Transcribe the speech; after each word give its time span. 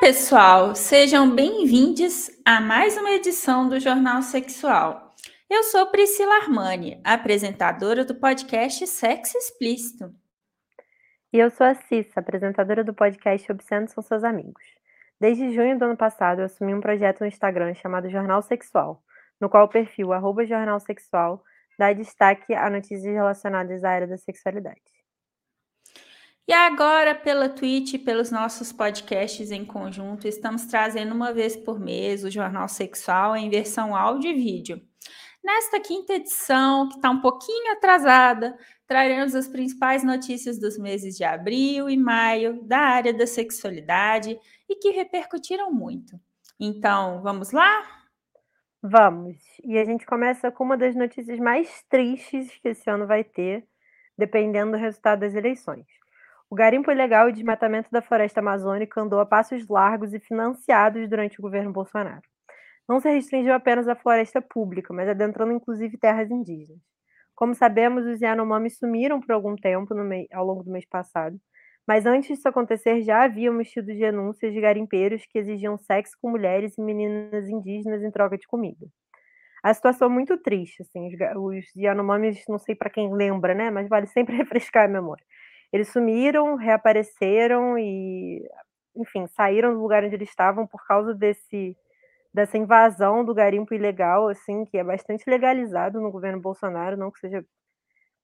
pessoal, 0.00 0.74
sejam 0.74 1.34
bem-vindos 1.34 2.30
a 2.42 2.58
mais 2.58 2.96
uma 2.96 3.10
edição 3.10 3.68
do 3.68 3.78
Jornal 3.78 4.22
Sexual. 4.22 5.14
Eu 5.48 5.62
sou 5.64 5.86
Priscila 5.88 6.36
Armani, 6.36 6.98
apresentadora 7.04 8.02
do 8.02 8.14
podcast 8.14 8.86
Sexo 8.86 9.36
Explícito. 9.36 10.10
E 11.30 11.38
eu 11.38 11.50
sou 11.50 11.66
a 11.66 11.74
Cissa, 11.74 12.18
apresentadora 12.18 12.82
do 12.82 12.94
podcast 12.94 13.52
Obsceno 13.52 13.88
São 13.88 14.02
Seus 14.02 14.24
Amigos. 14.24 14.64
Desde 15.20 15.54
junho 15.54 15.78
do 15.78 15.84
ano 15.84 15.98
passado, 15.98 16.38
eu 16.38 16.46
assumi 16.46 16.74
um 16.74 16.80
projeto 16.80 17.20
no 17.20 17.26
Instagram 17.26 17.74
chamado 17.74 18.08
Jornal 18.08 18.40
Sexual, 18.40 19.02
no 19.38 19.50
qual 19.50 19.66
o 19.66 19.68
perfil 19.68 20.14
arroba 20.14 20.46
Jornal 20.46 20.80
Sexual 20.80 21.44
dá 21.78 21.92
destaque 21.92 22.54
a 22.54 22.70
notícias 22.70 23.04
relacionadas 23.04 23.84
à 23.84 23.90
área 23.90 24.06
da 24.06 24.16
sexualidade. 24.16 24.80
E 26.50 26.52
agora, 26.52 27.14
pela 27.14 27.48
Twitch 27.48 27.94
e 27.94 27.98
pelos 27.98 28.32
nossos 28.32 28.72
podcasts 28.72 29.52
em 29.52 29.64
conjunto, 29.64 30.26
estamos 30.26 30.64
trazendo 30.64 31.14
uma 31.14 31.32
vez 31.32 31.54
por 31.54 31.78
mês 31.78 32.24
o 32.24 32.30
Jornal 32.30 32.66
Sexual 32.68 33.36
em 33.36 33.48
versão 33.48 33.94
áudio 33.94 34.32
e 34.32 34.34
vídeo. 34.34 34.82
Nesta 35.44 35.78
quinta 35.78 36.14
edição, 36.14 36.88
que 36.88 36.96
está 36.96 37.08
um 37.08 37.20
pouquinho 37.20 37.70
atrasada, 37.70 38.58
traremos 38.84 39.32
as 39.36 39.46
principais 39.46 40.02
notícias 40.02 40.58
dos 40.58 40.76
meses 40.76 41.16
de 41.16 41.22
abril 41.22 41.88
e 41.88 41.96
maio 41.96 42.60
da 42.64 42.80
área 42.80 43.14
da 43.14 43.28
sexualidade 43.28 44.36
e 44.68 44.74
que 44.74 44.90
repercutiram 44.90 45.72
muito. 45.72 46.18
Então, 46.58 47.22
vamos 47.22 47.52
lá? 47.52 47.86
Vamos. 48.82 49.36
E 49.62 49.78
a 49.78 49.84
gente 49.84 50.04
começa 50.04 50.50
com 50.50 50.64
uma 50.64 50.76
das 50.76 50.96
notícias 50.96 51.38
mais 51.38 51.84
tristes 51.88 52.58
que 52.60 52.70
esse 52.70 52.90
ano 52.90 53.06
vai 53.06 53.22
ter, 53.22 53.64
dependendo 54.18 54.72
do 54.72 54.78
resultado 54.78 55.20
das 55.20 55.36
eleições. 55.36 55.99
O 56.52 56.56
garimpo 56.56 56.90
ilegal 56.90 57.28
e 57.28 57.32
desmatamento 57.32 57.88
da 57.92 58.02
floresta 58.02 58.40
amazônica 58.40 59.00
andou 59.00 59.20
a 59.20 59.24
passos 59.24 59.68
largos 59.68 60.12
e 60.12 60.18
financiados 60.18 61.08
durante 61.08 61.38
o 61.38 61.42
governo 61.42 61.72
Bolsonaro. 61.72 62.22
Não 62.88 62.98
se 62.98 63.08
restringiu 63.08 63.54
apenas 63.54 63.86
à 63.86 63.94
floresta 63.94 64.42
pública, 64.42 64.92
mas 64.92 65.08
adentrando 65.08 65.52
inclusive 65.52 65.96
terras 65.96 66.28
indígenas. 66.28 66.82
Como 67.36 67.54
sabemos, 67.54 68.04
os 68.04 68.20
Yanomamis 68.20 68.78
sumiram 68.78 69.20
por 69.20 69.30
algum 69.32 69.54
tempo 69.54 69.94
mês, 69.94 70.26
ao 70.32 70.44
longo 70.44 70.64
do 70.64 70.72
mês 70.72 70.84
passado, 70.84 71.40
mas 71.86 72.04
antes 72.04 72.28
disso 72.30 72.48
acontecer 72.48 73.00
já 73.02 73.22
havíamos 73.22 73.70
tido 73.70 73.86
denúncias 73.86 74.52
de 74.52 74.60
garimpeiros 74.60 75.24
que 75.26 75.38
exigiam 75.38 75.78
sexo 75.78 76.16
com 76.20 76.30
mulheres 76.30 76.76
e 76.76 76.82
meninas 76.82 77.48
indígenas 77.48 78.02
em 78.02 78.10
troca 78.10 78.36
de 78.36 78.48
comida. 78.48 78.88
A 79.62 79.72
situação 79.72 80.08
é 80.08 80.10
muito 80.10 80.36
triste, 80.36 80.82
assim, 80.82 81.06
os, 81.36 81.64
os 81.76 82.44
não 82.48 82.58
sei 82.58 82.74
para 82.74 82.90
quem 82.90 83.14
lembra, 83.14 83.54
né, 83.54 83.70
mas 83.70 83.88
vale 83.88 84.08
sempre 84.08 84.34
refrescar 84.36 84.86
a 84.86 84.88
memória 84.88 85.24
eles 85.72 85.88
sumiram, 85.92 86.56
reapareceram 86.56 87.78
e, 87.78 88.42
enfim, 88.96 89.26
saíram 89.28 89.74
do 89.74 89.80
lugar 89.82 90.04
onde 90.04 90.14
eles 90.16 90.28
estavam 90.30 90.66
por 90.66 90.84
causa 90.86 91.14
desse 91.14 91.76
dessa 92.34 92.58
invasão 92.58 93.24
do 93.24 93.34
garimpo 93.34 93.74
ilegal, 93.74 94.28
assim, 94.28 94.64
que 94.66 94.78
é 94.78 94.84
bastante 94.84 95.24
legalizado 95.30 96.00
no 96.00 96.10
governo 96.12 96.40
Bolsonaro, 96.42 96.96
não 96.96 97.10
que 97.10 97.20
seja 97.20 97.44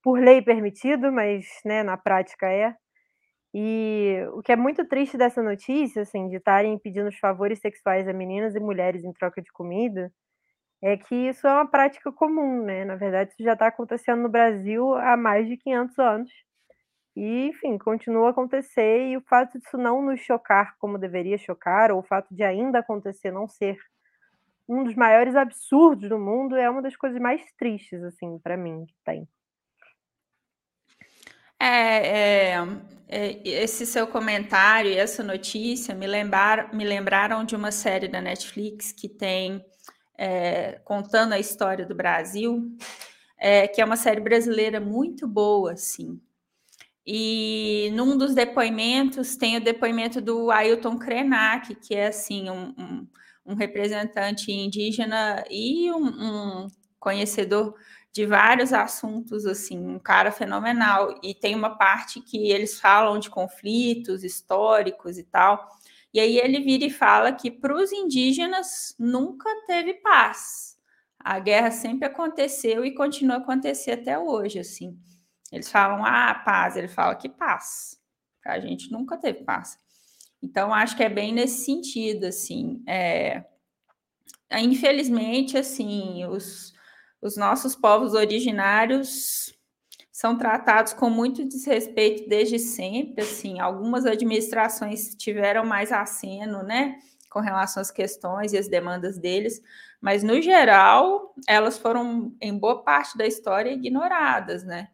por 0.03 0.19
lei 0.21 0.43
permitido, 0.43 1.13
mas, 1.13 1.47
né, 1.65 1.83
na 1.83 1.97
prática 1.97 2.49
é. 2.51 2.75
E 3.55 4.19
o 4.35 4.43
que 4.43 4.53
é 4.53 4.57
muito 4.57 4.87
triste 4.87 5.17
dessa 5.17 5.43
notícia, 5.43 6.03
assim, 6.03 6.29
de 6.29 6.37
estarem 6.37 6.79
pedindo 6.79 7.09
os 7.09 7.19
favores 7.19 7.61
sexuais 7.61 8.07
a 8.09 8.13
meninas 8.13 8.55
e 8.55 8.61
mulheres 8.61 9.05
em 9.05 9.13
troca 9.13 9.43
de 9.43 9.51
comida, 9.53 10.13
é 10.83 10.97
que 10.97 11.15
isso 11.15 11.47
é 11.47 11.53
uma 11.53 11.69
prática 11.71 12.13
comum, 12.13 12.63
né? 12.65 12.85
Na 12.85 12.97
verdade, 12.97 13.33
isso 13.33 13.43
já 13.45 13.55
está 13.55 13.69
acontecendo 13.69 14.23
no 14.23 14.29
Brasil 14.31 14.95
há 14.97 15.17
mais 15.17 15.49
de 15.49 15.57
500 15.59 15.99
anos. 15.99 16.31
E, 17.17 17.49
enfim, 17.49 17.79
continua 17.79 18.27
a 18.27 18.31
acontecer, 18.31 19.09
e 19.09 19.17
o 19.17 19.23
fato 19.23 19.59
disso 19.59 19.79
não 19.79 20.03
nos 20.03 20.21
chocar 20.21 20.77
como 20.79 20.99
deveria 20.99 21.39
chocar, 21.39 21.91
ou 21.91 22.01
o 22.01 22.03
fato 22.03 22.35
de 22.35 22.43
ainda 22.43 22.81
acontecer 22.81 23.31
não 23.31 23.49
ser 23.49 23.79
um 24.69 24.85
dos 24.85 24.95
maiores 24.95 25.35
absurdos 25.35 26.09
do 26.09 26.19
mundo, 26.19 26.57
é 26.57 26.69
uma 26.69 26.83
das 26.83 26.95
coisas 26.95 27.19
mais 27.19 27.41
tristes, 27.57 28.03
assim, 28.03 28.39
para 28.39 28.57
mim, 28.57 28.85
que 28.85 28.95
tem. 29.05 29.27
É, 31.59 32.57
é, 32.59 32.69
é, 33.09 33.49
esse 33.49 33.87
seu 33.87 34.07
comentário 34.07 34.91
e 34.91 34.99
essa 34.99 35.23
notícia 35.23 35.95
me, 35.95 36.07
lembrar, 36.07 36.75
me 36.75 36.85
lembraram 36.85 37.45
de 37.45 37.57
uma 37.57 37.73
série 37.73 38.09
da 38.09 38.21
Netflix 38.21 38.93
que 38.93 39.09
tem 39.09 39.65
é, 40.19 40.81
contando 40.85 41.33
a 41.33 41.39
história 41.39 41.87
do 41.87 41.95
Brasil, 41.95 42.77
é, 43.39 43.67
que 43.67 43.81
é 43.81 43.85
uma 43.85 43.97
série 43.97 44.21
brasileira 44.21 44.81
muito 44.81 45.27
boa, 45.27 45.73
assim. 45.73 46.21
E 47.07 47.91
num 47.95 48.19
dos 48.19 48.35
depoimentos 48.35 49.37
tem 49.37 49.57
o 49.57 49.61
depoimento 49.61 50.21
do 50.21 50.51
Ailton 50.51 50.99
Krenak, 50.99 51.75
que 51.77 51.95
é 51.95 52.09
assim 52.09 52.51
um, 52.51 52.75
um, 52.77 53.07
um 53.47 53.55
representante 53.55 54.51
indígena 54.51 55.45
e 55.49 55.91
um, 55.93 56.07
um, 56.07 56.67
conhecedor 56.99 57.75
de 58.13 58.27
vários 58.27 58.73
assuntos, 58.73 59.47
assim, 59.47 59.79
um 59.79 60.01
cara 60.01 60.33
fenomenal. 60.33 61.21
E 61.23 61.33
tem 61.33 61.55
uma 61.55 61.77
parte 61.77 62.21
que 62.21 62.51
eles 62.51 62.81
falam 62.81 63.21
de 63.21 63.31
conflitos 63.31 64.25
históricos 64.25 65.17
e 65.17 65.23
tal. 65.23 65.69
E 66.13 66.19
aí 66.19 66.39
ele 66.39 66.61
vira 66.61 66.87
e 66.87 66.91
fala 66.91 67.33
que 67.33 67.51
para 67.51 67.77
os 67.77 67.93
indígenas 67.93 68.97
nunca 68.99 69.49
teve 69.67 69.95
paz. 69.95 70.77
A 71.21 71.39
guerra 71.39 71.71
sempre 71.71 72.07
aconteceu 72.07 72.85
e 72.85 72.95
continua 72.95 73.37
a 73.37 73.39
acontecer 73.39 73.93
até 73.93 74.19
hoje, 74.19 74.59
assim. 74.59 74.99
Eles 75.53 75.71
falam, 75.71 76.05
ah, 76.05 76.35
paz. 76.45 76.77
Ele 76.77 76.89
fala 76.89 77.15
que 77.15 77.29
paz. 77.29 77.99
A 78.45 78.61
gente 78.61 78.91
nunca 78.91 79.17
teve 79.17 79.45
paz. 79.45 79.79
Então, 80.43 80.73
acho 80.73 80.97
que 80.97 81.03
é 81.03 81.09
bem 81.09 81.33
nesse 81.33 81.65
sentido, 81.65 82.27
assim. 82.27 82.83
É... 82.87 83.45
Infelizmente, 84.53 85.59
assim, 85.59 86.25
os, 86.27 86.73
os 87.21 87.37
nossos 87.37 87.75
povos 87.75 88.15
originários 88.15 89.57
são 90.17 90.39
tratados 90.39 90.95
com 90.95 91.11
muito 91.11 91.45
desrespeito 91.45 92.27
desde 92.27 92.59
sempre, 92.59 93.23
assim, 93.23 93.61
algumas 93.61 94.07
administrações 94.07 95.15
tiveram 95.15 95.67
mais 95.67 95.93
aceno, 95.93 96.63
né, 96.63 96.99
com 97.29 97.39
relação 97.39 97.83
às 97.83 97.91
questões 97.91 98.55
e 98.55 98.57
as 98.57 98.67
demandas 98.67 99.19
deles, 99.19 99.61
mas 100.01 100.23
no 100.23 100.41
geral, 100.41 101.35
elas 101.47 101.77
foram 101.77 102.35
em 102.41 102.59
boa 102.59 102.83
parte 102.83 103.19
da 103.19 103.27
história 103.27 103.73
ignoradas, 103.73 104.65
né? 104.65 104.89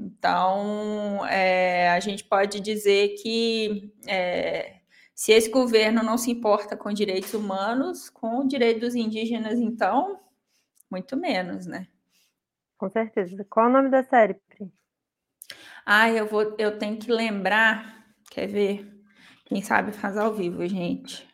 Então, 0.00 1.26
é, 1.26 1.90
a 1.90 2.00
gente 2.00 2.24
pode 2.24 2.58
dizer 2.58 3.16
que 3.22 3.92
é, 4.06 4.80
se 5.14 5.32
esse 5.32 5.50
governo 5.50 6.02
não 6.02 6.16
se 6.16 6.30
importa 6.30 6.74
com 6.74 6.90
direitos 6.90 7.34
humanos, 7.34 8.08
com 8.08 8.38
o 8.38 8.48
direito 8.48 8.80
dos 8.80 8.94
indígenas, 8.94 9.58
então, 9.58 10.18
muito 10.90 11.16
menos, 11.18 11.66
né? 11.66 11.86
Com 12.78 12.88
certeza. 12.88 13.44
Qual 13.50 13.66
o 13.66 13.72
nome 13.72 13.90
da 13.90 14.02
série, 14.02 14.34
Pri? 14.48 14.72
Ah, 15.84 16.08
eu 16.10 16.26
vou, 16.26 16.56
eu 16.58 16.78
tenho 16.78 16.96
que 16.96 17.12
lembrar. 17.12 18.06
Quer 18.30 18.46
ver? 18.46 18.90
Quem 19.44 19.60
sabe 19.60 19.92
faz 19.92 20.16
ao 20.16 20.32
vivo, 20.32 20.66
gente. 20.66 21.28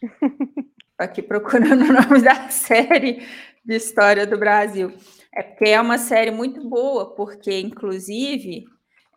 Aqui 0.98 1.20
procurando 1.20 1.82
o 1.84 1.92
nome 1.92 2.22
da 2.22 2.48
série 2.48 3.26
de 3.62 3.74
história 3.74 4.26
do 4.26 4.38
Brasil. 4.38 4.96
É 5.36 5.42
porque 5.42 5.68
é 5.68 5.78
uma 5.78 5.98
série 5.98 6.30
muito 6.30 6.66
boa, 6.66 7.14
porque, 7.14 7.60
inclusive, 7.60 8.64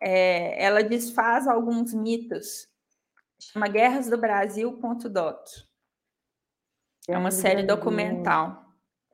é, 0.02 0.62
ela 0.62 0.82
desfaz 0.82 1.48
alguns 1.48 1.94
mitos. 1.94 2.68
Chama 3.40 3.66
Guerras 3.68 4.10
do 4.10 4.18
Brasil.doc. 4.18 5.38
É 7.08 7.16
uma 7.16 7.30
série 7.30 7.62
documental. 7.62 8.66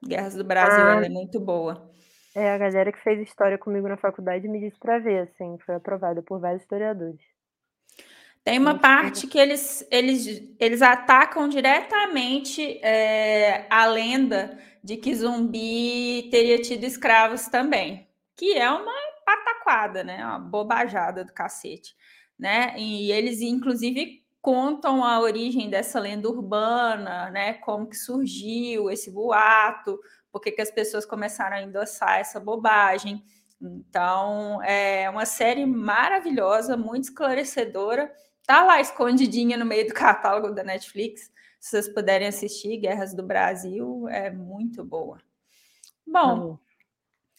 Guerras 0.05 0.35
do 0.35 0.43
Brasil, 0.43 0.85
ah, 0.85 0.97
ela 0.97 1.07
é 1.07 1.09
muito 1.09 1.39
boa. 1.39 1.89
É, 2.35 2.51
a 2.51 2.59
galera 2.59 2.91
que 2.91 3.01
fez 3.01 3.21
história 3.21 3.57
comigo 3.57 3.87
na 3.87 3.97
faculdade 3.97 4.49
me 4.49 4.59
disse 4.59 4.79
para 4.81 4.99
ver, 4.99 5.29
assim, 5.29 5.57
foi 5.65 5.77
aprovada 5.77 6.21
por 6.25 6.41
vários 6.41 6.63
historiadores. 6.63 7.36
Tem 8.47 8.61
uma 8.61 8.79
parte 8.79 9.27
que 9.27 9.41
eles, 9.41 9.85
eles, 9.91 10.41
eles 10.61 10.81
atacam 10.81 11.49
diretamente 11.49 12.79
é, 12.81 13.67
a 13.69 13.87
lenda 13.87 14.57
de 14.85 14.97
que 14.97 15.13
zumbi 15.17 16.29
teria 16.31 16.63
tido 16.63 16.85
escravos 16.85 17.49
também, 17.49 18.09
que 18.37 18.53
é 18.53 18.71
uma 18.71 18.93
pataquada, 19.25 20.05
né? 20.05 20.25
Uma 20.25 20.39
bobajada 20.39 21.25
do 21.25 21.33
cacete, 21.33 21.97
né? 22.39 22.73
E 22.79 23.11
eles, 23.11 23.41
inclusive, 23.41 24.23
contam 24.41 25.05
a 25.05 25.19
origem 25.19 25.69
dessa 25.69 25.99
lenda 25.99 26.29
urbana, 26.29 27.29
né? 27.31 27.55
Como 27.55 27.89
que 27.89 27.97
surgiu 27.97 28.89
esse 28.93 29.11
boato, 29.11 29.99
por 30.31 30.41
que 30.41 30.63
as 30.63 30.71
pessoas 30.71 31.05
começaram 31.05 31.57
a 31.57 31.63
endossar 31.63 32.21
essa 32.21 32.39
bobagem. 32.39 33.25
Então, 33.61 34.63
é 34.63 35.11
uma 35.11 35.27
série 35.27 35.67
maravilhosa, 35.67 36.77
muito 36.77 37.09
esclarecedora. 37.09 38.09
Tá 38.47 38.65
lá 38.65 38.81
escondidinha 38.81 39.57
no 39.57 39.65
meio 39.67 39.89
do 39.89 39.95
catálogo 39.95 40.55
da 40.55 40.63
Netflix. 40.63 41.33
Se 41.59 41.71
vocês 41.71 41.89
puderem 41.93 42.29
assistir, 42.29 42.77
Guerras 42.77 43.13
do 43.13 43.23
Brasil 43.23 44.07
é 44.09 44.31
muito 44.31 44.85
boa. 44.85 45.21
Bom, 46.07 46.57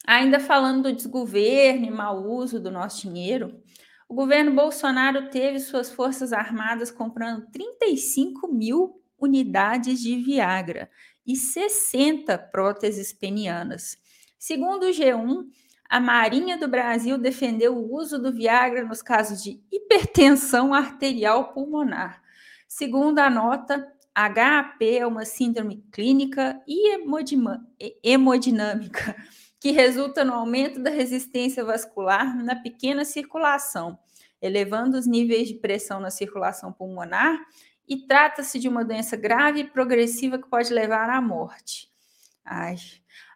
ainda 0.06 0.40
falando 0.40 0.84
do 0.84 0.94
desgoverno 0.94 1.86
e 1.86 1.92
mau 1.92 2.26
uso 2.26 2.60
do 2.60 2.70
nosso 2.70 3.02
dinheiro, 3.02 3.64
O 4.10 4.14
governo 4.14 4.54
Bolsonaro 4.54 5.30
teve 5.30 5.60
suas 5.60 5.92
forças 5.92 6.32
armadas 6.32 6.90
comprando 6.90 7.46
35 7.52 8.48
mil 8.48 9.02
unidades 9.20 10.00
de 10.00 10.16
Viagra 10.24 10.90
e 11.26 11.36
60 11.36 12.38
próteses 12.38 13.12
penianas. 13.12 13.98
Segundo 14.40 14.84
o 14.84 14.92
G1, 14.92 15.46
a 15.90 16.00
Marinha 16.00 16.58
do 16.58 16.68
Brasil 16.68 17.18
defendeu 17.18 17.76
o 17.76 17.94
uso 17.94 18.20
do 18.20 18.34
Viagra 18.34 18.84
nos 18.84 19.02
casos 19.02 19.42
de 19.42 19.62
hipertensão 19.72 20.74
arterial 20.74 21.54
pulmonar. 21.54 22.22
Segundo 22.68 23.20
a 23.20 23.30
nota, 23.30 23.88
HAP 24.14 24.82
é 24.82 25.06
uma 25.06 25.26
síndrome 25.26 25.84
clínica 25.92 26.62
e 26.68 26.98
hemodinâmica 28.04 29.16
que 29.60 29.72
resulta 29.72 30.26
no 30.26 30.34
aumento 30.34 30.82
da 30.82 30.90
resistência 30.90 31.64
vascular 31.64 32.36
na 32.44 32.56
pequena 32.56 33.06
circulação, 33.06 33.98
elevando 34.42 34.98
os 34.98 35.08
níveis 35.08 35.48
de 35.48 35.56
pressão 35.56 36.00
na 36.00 36.10
circulação 36.10 36.74
pulmonar 36.74 37.40
e 37.88 37.96
trata-se 38.06 38.60
de 38.60 38.68
uma 38.68 38.84
doença 38.84 39.16
grave 39.16 39.62
e 39.62 39.70
progressiva 39.70 40.38
que 40.38 40.50
pode 40.50 40.74
levar 40.74 41.10
à 41.10 41.22
morte. 41.22 41.87
Ai. 42.50 42.78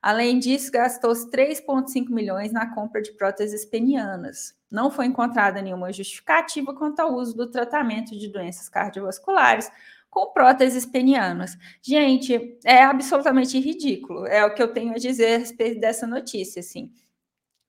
Além 0.02 0.40
disso, 0.40 0.72
gastou 0.72 1.12
3,5 1.12 2.10
milhões 2.10 2.54
na 2.54 2.74
compra 2.74 3.02
de 3.02 3.12
próteses 3.12 3.66
penianas. 3.66 4.56
Não 4.72 4.90
foi 4.90 5.06
encontrada 5.06 5.62
nenhuma 5.62 5.92
justificativa 5.92 6.74
quanto 6.74 7.02
ao 7.02 7.14
uso 7.14 7.36
do 7.36 7.52
tratamento 7.52 8.18
de 8.18 8.30
doenças 8.30 8.70
cardiovasculares 8.70 9.70
com 10.10 10.32
próteses 10.32 10.86
penianas. 10.86 11.58
Gente, 11.82 12.58
é 12.64 12.84
absolutamente 12.84 13.60
ridículo. 13.60 14.26
É 14.26 14.46
o 14.46 14.54
que 14.54 14.64
eu 14.64 14.74
tenho 14.74 14.94
a 14.94 14.98
dizer 14.98 15.36
a 15.36 15.38
respeito 15.40 15.82
dessa 15.82 16.08
notícia, 16.08 16.62
assim. 16.62 16.90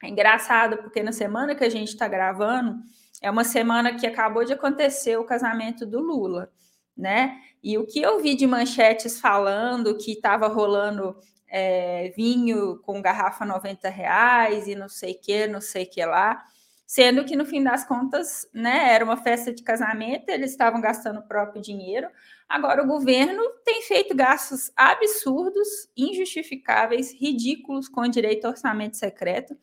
É 0.02 0.08
engraçado 0.08 0.78
porque 0.78 1.02
na 1.02 1.12
semana 1.12 1.54
que 1.56 1.64
a 1.64 1.68
gente 1.68 1.88
está 1.88 2.06
gravando 2.06 2.80
é 3.20 3.30
uma 3.30 3.44
semana 3.44 3.94
que 3.94 4.06
acabou 4.06 4.44
de 4.44 4.52
acontecer 4.52 5.16
o 5.16 5.24
casamento 5.24 5.84
do 5.86 6.00
Lula, 6.00 6.52
né? 6.96 7.40
E 7.62 7.78
o 7.78 7.86
que 7.86 8.00
eu 8.00 8.20
vi 8.20 8.34
de 8.34 8.46
manchetes 8.46 9.20
falando 9.20 9.96
que 9.96 10.12
estava 10.12 10.48
rolando 10.48 11.16
é, 11.52 12.12
vinho 12.16 12.78
com 12.78 13.02
garrafa 13.02 13.44
90 13.44 13.88
reais 13.90 14.66
e 14.66 14.74
não 14.74 14.88
sei 14.88 15.14
que, 15.14 15.46
não 15.46 15.60
sei 15.60 15.86
que 15.86 16.04
lá 16.04 16.44
sendo 16.92 17.24
que 17.24 17.34
no 17.34 17.46
fim 17.46 17.64
das 17.64 17.86
contas, 17.86 18.46
né, 18.52 18.92
era 18.92 19.02
uma 19.02 19.16
festa 19.16 19.50
de 19.50 19.62
casamento, 19.62 20.28
eles 20.28 20.50
estavam 20.50 20.78
gastando 20.78 21.20
o 21.20 21.26
próprio 21.26 21.62
dinheiro. 21.62 22.06
Agora 22.46 22.82
o 22.82 22.86
governo 22.86 23.42
tem 23.64 23.80
feito 23.80 24.14
gastos 24.14 24.70
absurdos, 24.76 25.88
injustificáveis, 25.96 27.10
ridículos 27.10 27.88
com 27.88 28.06
direito 28.06 28.44
a 28.44 28.50
orçamento 28.50 28.98
secreto 28.98 29.56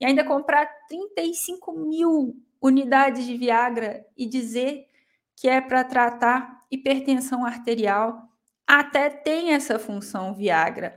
e 0.00 0.06
ainda 0.06 0.22
comprar 0.22 0.66
35 0.88 1.72
mil 1.72 2.36
unidades 2.62 3.26
de 3.26 3.36
Viagra 3.36 4.06
e 4.16 4.24
dizer 4.24 4.86
que 5.34 5.48
é 5.48 5.60
para 5.60 5.82
tratar 5.82 6.60
hipertensão 6.70 7.44
arterial. 7.44 8.22
Até 8.64 9.10
tem 9.10 9.52
essa 9.52 9.80
função 9.80 10.32
Viagra, 10.32 10.96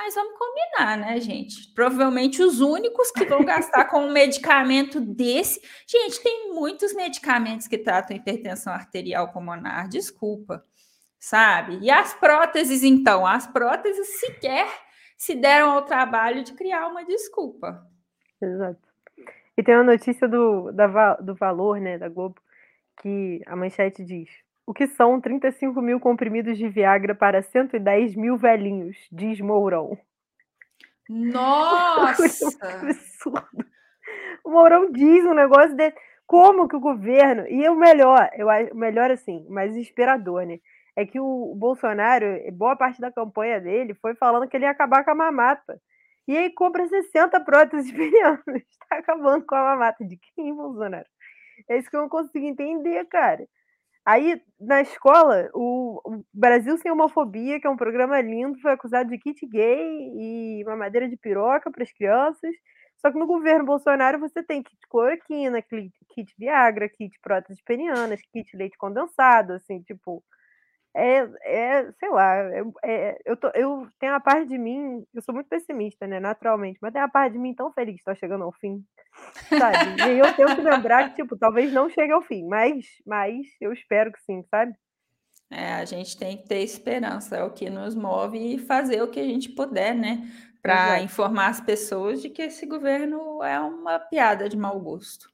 mas 0.00 0.14
vamos 0.14 0.38
combinar, 0.38 0.96
né, 0.96 1.20
gente? 1.20 1.72
Provavelmente 1.74 2.40
os 2.40 2.60
únicos 2.60 3.10
que 3.10 3.24
vão 3.24 3.44
gastar 3.44 3.86
com 3.86 4.06
um 4.06 4.12
medicamento 4.12 5.00
desse. 5.00 5.60
Gente, 5.86 6.22
tem 6.22 6.54
muitos 6.54 6.94
medicamentos 6.94 7.66
que 7.66 7.76
tratam 7.76 8.16
hipertensão 8.16 8.72
arterial 8.72 9.32
pulmonar, 9.32 9.88
desculpa, 9.88 10.64
sabe? 11.18 11.80
E 11.82 11.90
as 11.90 12.14
próteses, 12.14 12.84
então? 12.84 13.26
As 13.26 13.48
próteses 13.48 14.20
sequer 14.20 14.68
se 15.16 15.34
deram 15.34 15.72
ao 15.72 15.82
trabalho 15.84 16.44
de 16.44 16.52
criar 16.52 16.86
uma 16.86 17.04
desculpa. 17.04 17.84
Exato. 18.40 18.78
E 19.56 19.62
tem 19.64 19.74
uma 19.74 19.82
notícia 19.82 20.28
do, 20.28 20.70
da, 20.70 21.16
do 21.16 21.34
valor, 21.34 21.80
né, 21.80 21.98
da 21.98 22.08
Globo, 22.08 22.40
que 23.02 23.42
a 23.46 23.56
manchete 23.56 24.04
diz: 24.04 24.28
o 24.68 24.74
que 24.74 24.86
são 24.86 25.18
35 25.18 25.80
mil 25.80 25.98
comprimidos 25.98 26.58
de 26.58 26.68
Viagra 26.68 27.14
para 27.14 27.40
110 27.40 28.14
mil 28.14 28.36
velhinhos, 28.36 28.98
diz 29.10 29.40
Mourão. 29.40 29.96
Nossa! 31.08 32.48
absurdo. 32.62 33.64
O 34.44 34.50
Mourão 34.50 34.92
diz 34.92 35.24
um 35.24 35.32
negócio 35.32 35.74
de 35.74 35.90
como 36.26 36.68
que 36.68 36.76
o 36.76 36.80
governo. 36.80 37.46
E 37.48 37.66
o 37.66 37.74
melhor, 37.74 38.28
eu 38.34 38.46
o 38.46 38.76
melhor 38.76 39.10
assim, 39.10 39.46
mais 39.48 39.74
inspirador, 39.74 40.44
né? 40.44 40.58
É 40.94 41.06
que 41.06 41.18
o 41.18 41.54
Bolsonaro, 41.56 42.26
boa 42.52 42.76
parte 42.76 43.00
da 43.00 43.10
campanha 43.10 43.58
dele 43.58 43.94
foi 43.94 44.14
falando 44.16 44.46
que 44.46 44.54
ele 44.54 44.66
ia 44.66 44.70
acabar 44.70 45.02
com 45.02 45.12
a 45.12 45.14
mamata. 45.14 45.80
E 46.26 46.36
aí 46.36 46.50
compra 46.52 46.86
60 46.86 47.40
próteses 47.40 47.90
penianas. 47.96 48.42
Está 48.46 48.98
acabando 48.98 49.46
com 49.46 49.54
a 49.54 49.64
mamata. 49.64 50.04
De 50.04 50.18
quem, 50.18 50.54
Bolsonaro? 50.54 51.08
É 51.66 51.78
isso 51.78 51.88
que 51.88 51.96
eu 51.96 52.02
não 52.02 52.08
consigo 52.10 52.44
entender, 52.44 53.02
cara. 53.06 53.48
Aí, 54.08 54.40
na 54.58 54.80
escola, 54.80 55.50
o, 55.52 56.24
Brasil 56.32 56.78
Sem 56.78 56.90
Homofobia, 56.90 57.60
que 57.60 57.66
é 57.66 57.70
um 57.70 57.76
programa 57.76 58.18
lindo, 58.22 58.58
foi 58.58 58.72
acusado 58.72 59.10
de 59.10 59.18
kit 59.18 59.46
gay 59.46 60.10
e 60.16 60.64
mamadeira 60.64 61.06
de 61.06 61.14
piroca 61.14 61.70
para 61.70 61.82
as 61.82 61.92
crianças. 61.92 62.54
Só 63.02 63.12
que 63.12 63.18
no 63.18 63.26
governo 63.26 63.66
Bolsonaro 63.66 64.18
você 64.18 64.42
tem 64.42 64.62
kit 64.62 64.78
cloroquina, 64.88 65.60
kit, 65.60 65.92
kit 66.14 66.34
Viagra, 66.38 66.88
kit 66.88 67.20
próteses 67.20 67.60
penianas, 67.62 68.22
kit 68.32 68.56
leite 68.56 68.78
condensado, 68.78 69.52
assim, 69.52 69.82
tipo 69.82 70.24
é, 70.94 71.28
é 71.44 71.92
sei 71.92 72.10
lá, 72.10 72.36
é, 72.84 73.18
eu, 73.24 73.36
tô, 73.36 73.48
eu 73.54 73.88
tenho 73.98 74.12
uma 74.12 74.20
parte 74.20 74.48
de 74.48 74.58
mim, 74.58 75.04
eu 75.14 75.22
sou 75.22 75.34
muito 75.34 75.48
pessimista, 75.48 76.06
né, 76.06 76.18
naturalmente, 76.18 76.78
mas 76.80 76.92
tem 76.92 77.02
uma 77.02 77.10
parte 77.10 77.32
de 77.34 77.38
mim 77.38 77.54
tão 77.54 77.72
feliz 77.72 77.94
que 77.94 78.00
está 78.00 78.14
chegando 78.14 78.44
ao 78.44 78.52
fim, 78.52 78.82
sabe? 79.48 80.02
E 80.08 80.18
eu 80.18 80.34
tenho 80.34 80.54
que 80.54 80.62
lembrar 80.62 81.10
que, 81.10 81.22
tipo, 81.22 81.36
talvez 81.36 81.72
não 81.72 81.88
chegue 81.88 82.12
ao 82.12 82.22
fim, 82.22 82.44
mas, 82.46 82.86
mas 83.06 83.46
eu 83.60 83.72
espero 83.72 84.12
que 84.12 84.20
sim, 84.22 84.42
sabe? 84.50 84.72
É, 85.50 85.74
a 85.74 85.84
gente 85.84 86.18
tem 86.18 86.36
que 86.36 86.46
ter 86.46 86.62
esperança, 86.62 87.36
é 87.36 87.42
o 87.42 87.52
que 87.52 87.70
nos 87.70 87.94
move 87.94 88.38
e 88.38 88.58
fazer 88.58 89.02
o 89.02 89.10
que 89.10 89.18
a 89.20 89.24
gente 89.24 89.48
puder, 89.48 89.94
né? 89.94 90.28
Para 90.60 91.00
informar 91.00 91.48
as 91.48 91.60
pessoas 91.60 92.20
de 92.20 92.28
que 92.28 92.42
esse 92.42 92.66
governo 92.66 93.42
é 93.42 93.58
uma 93.58 93.98
piada 93.98 94.48
de 94.48 94.56
mau 94.56 94.78
gosto. 94.78 95.32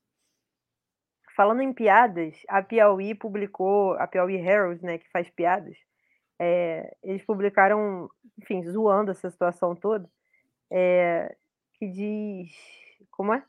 Falando 1.37 1.63
em 1.63 1.73
piadas, 1.73 2.35
a 2.49 2.63
Piauí 2.63 3.15
publicou, 3.15 3.95
a 3.95 4.07
Piauí 4.07 4.37
Herald, 4.37 4.85
né, 4.85 4.99
que 4.99 5.11
faz 5.11 5.29
piadas, 5.31 5.77
é, 6.39 6.95
eles 7.03 7.25
publicaram, 7.25 8.09
enfim, 8.41 8.63
zoando 8.63 9.11
essa 9.11 9.31
situação 9.31 9.75
toda, 9.75 10.09
é, 10.71 11.35
que 11.75 11.89
diz, 11.89 12.51
como 13.11 13.35
é? 13.35 13.43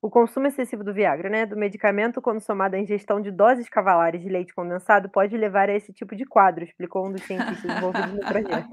O 0.00 0.08
consumo 0.08 0.46
excessivo 0.46 0.84
do 0.84 0.94
Viagra, 0.94 1.28
né, 1.28 1.44
do 1.44 1.56
medicamento, 1.56 2.22
quando 2.22 2.40
somado 2.40 2.76
à 2.76 2.78
ingestão 2.78 3.20
de 3.20 3.32
doses 3.32 3.68
cavalares 3.68 4.22
de 4.22 4.28
leite 4.28 4.54
condensado, 4.54 5.08
pode 5.08 5.36
levar 5.36 5.68
a 5.68 5.74
esse 5.74 5.92
tipo 5.92 6.14
de 6.14 6.24
quadro, 6.24 6.62
explicou 6.62 7.06
um 7.06 7.12
dos 7.12 7.22
cientistas 7.22 7.64
envolvidos 7.64 8.14
no 8.14 8.20
projeto. 8.20 8.68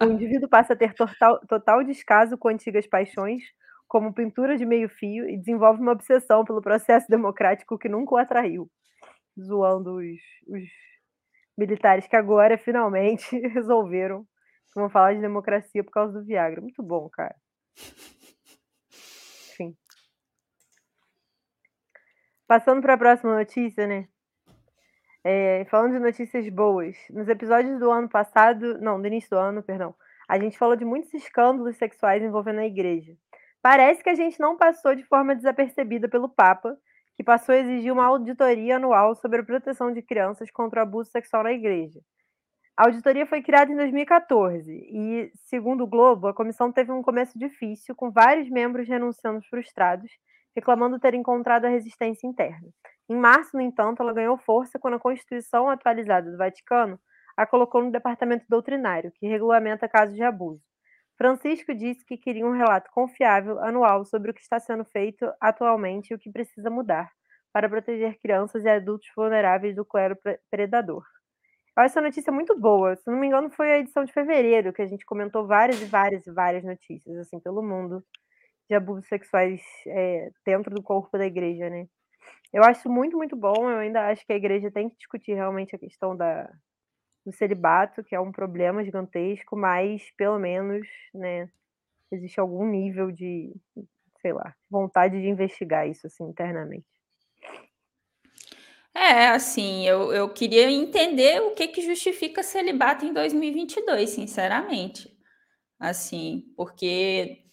O 0.00 0.04
indivíduo 0.04 0.48
passa 0.48 0.74
a 0.74 0.76
ter 0.76 0.94
total, 0.94 1.40
total 1.48 1.82
descaso 1.82 2.38
com 2.38 2.48
antigas 2.48 2.86
paixões, 2.86 3.42
como 3.90 4.14
pintura 4.14 4.56
de 4.56 4.64
meio 4.64 4.88
fio 4.88 5.28
e 5.28 5.36
desenvolve 5.36 5.82
uma 5.82 5.90
obsessão 5.90 6.44
pelo 6.44 6.62
processo 6.62 7.08
democrático 7.10 7.76
que 7.76 7.88
nunca 7.88 8.14
o 8.14 8.18
atraiu, 8.18 8.70
zoando 9.36 9.96
os, 9.96 10.20
os 10.46 10.62
militares 11.58 12.06
que 12.06 12.14
agora 12.14 12.56
finalmente 12.56 13.36
resolveram 13.50 14.22
que 14.72 14.78
vão 14.78 14.88
falar 14.88 15.14
de 15.14 15.20
democracia 15.20 15.82
por 15.82 15.90
causa 15.90 16.20
do 16.20 16.24
Viagra. 16.24 16.60
Muito 16.60 16.80
bom, 16.84 17.08
cara. 17.10 17.34
Enfim. 19.50 19.76
Passando 22.46 22.80
para 22.80 22.94
a 22.94 22.98
próxima 22.98 23.34
notícia, 23.34 23.88
né? 23.88 24.06
É, 25.24 25.64
falando 25.64 25.94
de 25.94 25.98
notícias 25.98 26.48
boas, 26.48 26.96
nos 27.10 27.28
episódios 27.28 27.80
do 27.80 27.90
ano 27.90 28.08
passado, 28.08 28.78
não, 28.80 29.00
do 29.00 29.08
início 29.08 29.30
do 29.30 29.36
ano, 29.36 29.64
perdão, 29.64 29.96
a 30.28 30.38
gente 30.38 30.56
falou 30.56 30.76
de 30.76 30.84
muitos 30.84 31.12
escândalos 31.12 31.76
sexuais 31.76 32.22
envolvendo 32.22 32.60
a 32.60 32.66
igreja. 32.66 33.16
Parece 33.62 34.02
que 34.02 34.10
a 34.10 34.14
gente 34.14 34.40
não 34.40 34.56
passou 34.56 34.94
de 34.94 35.04
forma 35.04 35.34
desapercebida 35.34 36.08
pelo 36.08 36.28
Papa, 36.28 36.76
que 37.14 37.22
passou 37.22 37.54
a 37.54 37.58
exigir 37.58 37.92
uma 37.92 38.06
auditoria 38.06 38.76
anual 38.76 39.14
sobre 39.14 39.40
a 39.40 39.44
proteção 39.44 39.92
de 39.92 40.00
crianças 40.00 40.50
contra 40.50 40.80
o 40.80 40.82
abuso 40.82 41.10
sexual 41.10 41.42
na 41.42 41.52
igreja. 41.52 42.00
A 42.74 42.86
auditoria 42.86 43.26
foi 43.26 43.42
criada 43.42 43.70
em 43.70 43.76
2014 43.76 44.72
e, 44.72 45.30
segundo 45.34 45.84
o 45.84 45.86
Globo, 45.86 46.28
a 46.28 46.34
comissão 46.34 46.72
teve 46.72 46.90
um 46.90 47.02
começo 47.02 47.38
difícil, 47.38 47.94
com 47.94 48.10
vários 48.10 48.48
membros 48.48 48.88
renunciando 48.88 49.42
frustrados, 49.50 50.10
reclamando 50.56 50.98
ter 50.98 51.12
encontrado 51.12 51.66
a 51.66 51.68
resistência 51.68 52.26
interna. 52.26 52.68
Em 53.06 53.16
março, 53.16 53.54
no 53.54 53.60
entanto, 53.60 54.02
ela 54.02 54.14
ganhou 54.14 54.38
força 54.38 54.78
quando 54.78 54.94
a 54.94 55.00
Constituição 55.00 55.68
atualizada 55.68 56.30
do 56.30 56.38
Vaticano 56.38 56.98
a 57.36 57.44
colocou 57.44 57.82
no 57.82 57.92
Departamento 57.92 58.46
Doutrinário, 58.48 59.12
que 59.12 59.26
regulamenta 59.26 59.86
casos 59.86 60.14
de 60.14 60.22
abuso. 60.22 60.69
Francisco 61.20 61.74
disse 61.74 62.02
que 62.02 62.16
queria 62.16 62.46
um 62.46 62.56
relato 62.56 62.90
confiável 62.90 63.62
anual 63.62 64.06
sobre 64.06 64.30
o 64.30 64.34
que 64.34 64.40
está 64.40 64.58
sendo 64.58 64.86
feito 64.86 65.30
atualmente 65.38 66.10
e 66.10 66.14
o 66.14 66.18
que 66.18 66.32
precisa 66.32 66.70
mudar 66.70 67.12
para 67.52 67.68
proteger 67.68 68.18
crianças 68.18 68.64
e 68.64 68.68
adultos 68.70 69.06
vulneráveis 69.14 69.76
do 69.76 69.84
clero 69.84 70.16
predador. 70.50 71.04
Essa 71.78 72.00
notícia 72.00 72.32
muito 72.32 72.58
boa. 72.58 72.96
Se 72.96 73.10
não 73.10 73.18
me 73.18 73.26
engano, 73.26 73.50
foi 73.50 73.70
a 73.70 73.78
edição 73.80 74.02
de 74.02 74.14
fevereiro 74.14 74.72
que 74.72 74.80
a 74.80 74.86
gente 74.86 75.04
comentou 75.04 75.46
várias 75.46 75.82
e 75.82 75.84
várias 75.84 76.26
e 76.26 76.32
várias 76.32 76.64
notícias 76.64 77.14
assim 77.18 77.38
pelo 77.38 77.62
mundo 77.62 78.02
de 78.66 78.74
abusos 78.74 79.06
sexuais 79.06 79.60
é, 79.88 80.30
dentro 80.46 80.74
do 80.74 80.82
corpo 80.82 81.18
da 81.18 81.26
igreja, 81.26 81.68
né? 81.68 81.86
Eu 82.50 82.64
acho 82.64 82.88
muito, 82.88 83.18
muito 83.18 83.36
bom. 83.36 83.70
Eu 83.70 83.78
ainda 83.80 84.06
acho 84.08 84.24
que 84.24 84.32
a 84.32 84.36
igreja 84.36 84.70
tem 84.70 84.88
que 84.88 84.96
discutir 84.96 85.34
realmente 85.34 85.76
a 85.76 85.78
questão 85.78 86.16
da, 86.16 86.50
do 87.24 87.32
celibato, 87.32 88.02
que 88.02 88.14
é 88.14 88.20
um 88.20 88.32
problema 88.32 88.84
gigantesco, 88.84 89.56
mas 89.56 90.10
pelo 90.16 90.38
menos, 90.38 90.86
né, 91.14 91.48
existe 92.10 92.40
algum 92.40 92.66
nível 92.66 93.10
de, 93.10 93.52
sei 94.20 94.32
lá, 94.32 94.54
vontade 94.70 95.20
de 95.20 95.28
investigar 95.28 95.88
isso 95.88 96.06
assim 96.06 96.24
internamente. 96.24 96.86
É, 98.94 99.28
assim, 99.28 99.86
eu, 99.86 100.12
eu 100.12 100.28
queria 100.28 100.68
entender 100.70 101.40
o 101.40 101.54
que 101.54 101.68
que 101.68 101.80
justifica 101.80 102.42
celibato 102.42 103.04
em 103.04 103.12
2022, 103.12 104.10
sinceramente. 104.10 105.16
Assim, 105.78 106.52
porque 106.56 107.44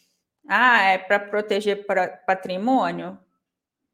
ah, 0.47 0.81
é 0.81 0.97
para 0.97 1.19
proteger 1.19 1.85
patrimônio? 2.25 3.17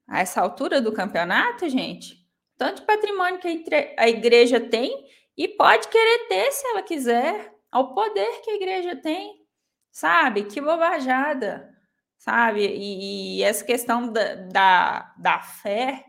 A 0.08 0.20
essa 0.20 0.42
altura 0.42 0.82
do 0.82 0.92
campeonato, 0.92 1.68
gente, 1.70 2.28
tanto 2.58 2.84
patrimônio 2.84 3.40
que 3.40 3.66
a 3.98 4.08
igreja 4.08 4.60
tem 4.60 5.08
e 5.38 5.48
pode 5.48 5.88
querer 5.88 6.28
ter 6.28 6.52
se 6.52 6.68
ela 6.68 6.84
quiser, 6.84 7.54
ao 7.72 7.94
poder 7.94 8.42
que 8.42 8.52
a 8.52 8.56
igreja 8.56 8.96
tem, 8.96 9.42
sabe? 9.92 10.44
Que 10.44 10.62
bobajada, 10.62 11.74
sabe? 12.18 12.66
E, 12.66 13.40
e 13.40 13.44
essa 13.44 13.66
questão 13.66 14.12
da, 14.12 14.36
da, 14.36 15.16
da 15.18 15.40
fé 15.42 16.06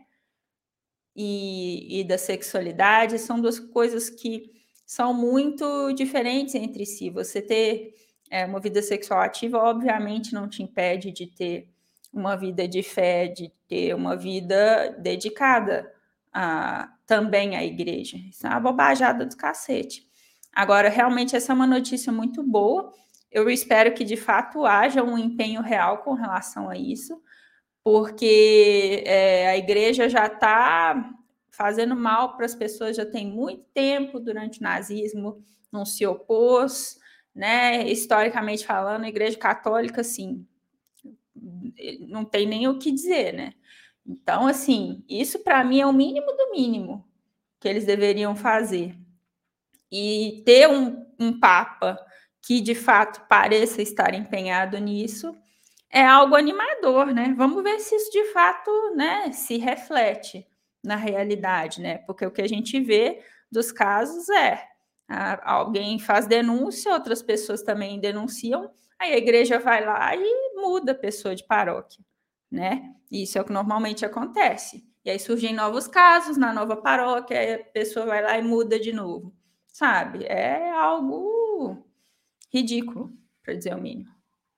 e, 1.15 2.01
e 2.01 2.03
da 2.03 2.17
sexualidade 2.17 3.17
são 3.17 3.41
duas 3.41 3.59
coisas 3.59 4.09
que 4.09 4.51
são 4.85 5.13
muito 5.13 5.91
diferentes 5.93 6.53
entre 6.53 6.85
si. 6.85 7.09
Você 7.09 7.41
ter 7.41 7.95
é, 8.29 8.45
uma 8.45 8.59
vida 8.59 8.81
sexual 8.81 9.21
ativa, 9.21 9.57
obviamente, 9.57 10.33
não 10.33 10.47
te 10.47 10.61
impede 10.61 11.11
de 11.11 11.25
ter 11.25 11.69
uma 12.13 12.35
vida 12.35 12.67
de 12.67 12.83
fé, 12.83 13.27
de 13.27 13.51
ter 13.67 13.93
uma 13.95 14.15
vida 14.15 14.95
dedicada 14.99 15.91
a, 16.31 16.94
também 17.05 17.55
à 17.55 17.63
igreja. 17.63 18.17
Isso 18.17 18.45
é 18.45 18.49
uma 18.49 18.59
bobajada 18.59 19.25
do 19.25 19.35
cacete. 19.37 20.07
Agora, 20.53 20.89
realmente, 20.89 21.35
essa 21.35 21.51
é 21.51 21.55
uma 21.55 21.67
notícia 21.67 22.11
muito 22.11 22.41
boa. 22.41 22.91
Eu 23.31 23.49
espero 23.49 23.93
que 23.93 24.03
de 24.03 24.15
fato 24.15 24.65
haja 24.65 25.03
um 25.03 25.17
empenho 25.17 25.61
real 25.61 25.99
com 25.99 26.13
relação 26.13 26.69
a 26.69 26.77
isso, 26.77 27.21
porque 27.83 29.03
é, 29.05 29.49
a 29.49 29.57
igreja 29.57 30.07
já 30.07 30.27
está 30.27 31.11
fazendo 31.51 31.95
mal 31.95 32.35
para 32.35 32.45
as 32.45 32.55
pessoas 32.55 32.95
já 32.95 33.05
tem 33.05 33.27
muito 33.27 33.63
tempo 33.73 34.19
durante 34.19 34.59
o 34.59 34.63
nazismo, 34.63 35.41
não 35.71 35.85
se 35.85 36.05
opôs, 36.05 36.97
né? 37.33 37.87
Historicamente 37.89 38.65
falando, 38.65 39.03
a 39.03 39.09
igreja 39.09 39.37
católica, 39.37 40.01
assim, 40.01 40.45
não 42.07 42.23
tem 42.23 42.45
nem 42.45 42.67
o 42.67 42.79
que 42.79 42.91
dizer, 42.91 43.33
né? 43.33 43.53
Então, 44.05 44.47
assim, 44.47 45.03
isso 45.09 45.39
para 45.39 45.63
mim 45.63 45.79
é 45.79 45.85
o 45.85 45.93
mínimo 45.93 46.27
do 46.27 46.51
mínimo 46.51 47.05
que 47.59 47.67
eles 47.67 47.85
deveriam 47.85 48.35
fazer. 48.35 48.95
E 49.91 50.43
ter 50.45 50.69
um, 50.69 51.05
um 51.19 51.39
Papa 51.39 51.97
que 52.41 52.61
de 52.61 52.75
fato 52.75 53.27
pareça 53.27 53.81
estar 53.81 54.13
empenhado 54.13 54.77
nisso 54.77 55.35
é 55.89 56.05
algo 56.05 56.35
animador, 56.35 57.07
né? 57.07 57.33
Vamos 57.37 57.63
ver 57.63 57.79
se 57.79 57.95
isso 57.95 58.11
de 58.11 58.25
fato, 58.25 58.69
né, 58.95 59.31
se 59.31 59.57
reflete 59.57 60.45
na 60.83 60.95
realidade, 60.95 61.81
né? 61.81 61.99
Porque 61.99 62.25
o 62.25 62.31
que 62.31 62.41
a 62.41 62.47
gente 62.47 62.79
vê 62.79 63.23
dos 63.51 63.71
casos 63.71 64.29
é 64.29 64.61
alguém 65.43 65.99
faz 65.99 66.27
denúncia, 66.27 66.93
outras 66.93 67.21
pessoas 67.21 67.61
também 67.61 67.99
denunciam, 67.99 68.71
aí 68.99 69.13
a 69.13 69.17
igreja 69.17 69.59
vai 69.59 69.85
lá 69.85 70.15
e 70.15 70.55
muda 70.55 70.91
a 70.93 70.95
pessoa 70.95 71.35
de 71.35 71.43
paróquia, 71.43 72.03
né? 72.51 72.93
Isso 73.11 73.37
é 73.37 73.41
o 73.41 73.45
que 73.45 73.53
normalmente 73.53 74.05
acontece. 74.05 74.83
E 75.03 75.09
aí 75.09 75.19
surgem 75.19 75.53
novos 75.53 75.87
casos 75.87 76.37
na 76.37 76.51
nova 76.51 76.75
paróquia, 76.75 77.55
a 77.55 77.63
pessoa 77.71 78.05
vai 78.05 78.21
lá 78.21 78.37
e 78.37 78.41
muda 78.41 78.79
de 78.79 78.91
novo, 78.91 79.33
sabe? 79.67 80.25
É 80.25 80.71
algo 80.71 81.85
ridículo, 82.51 83.11
para 83.43 83.53
dizer 83.53 83.75
o 83.75 83.81
mínimo. 83.81 84.09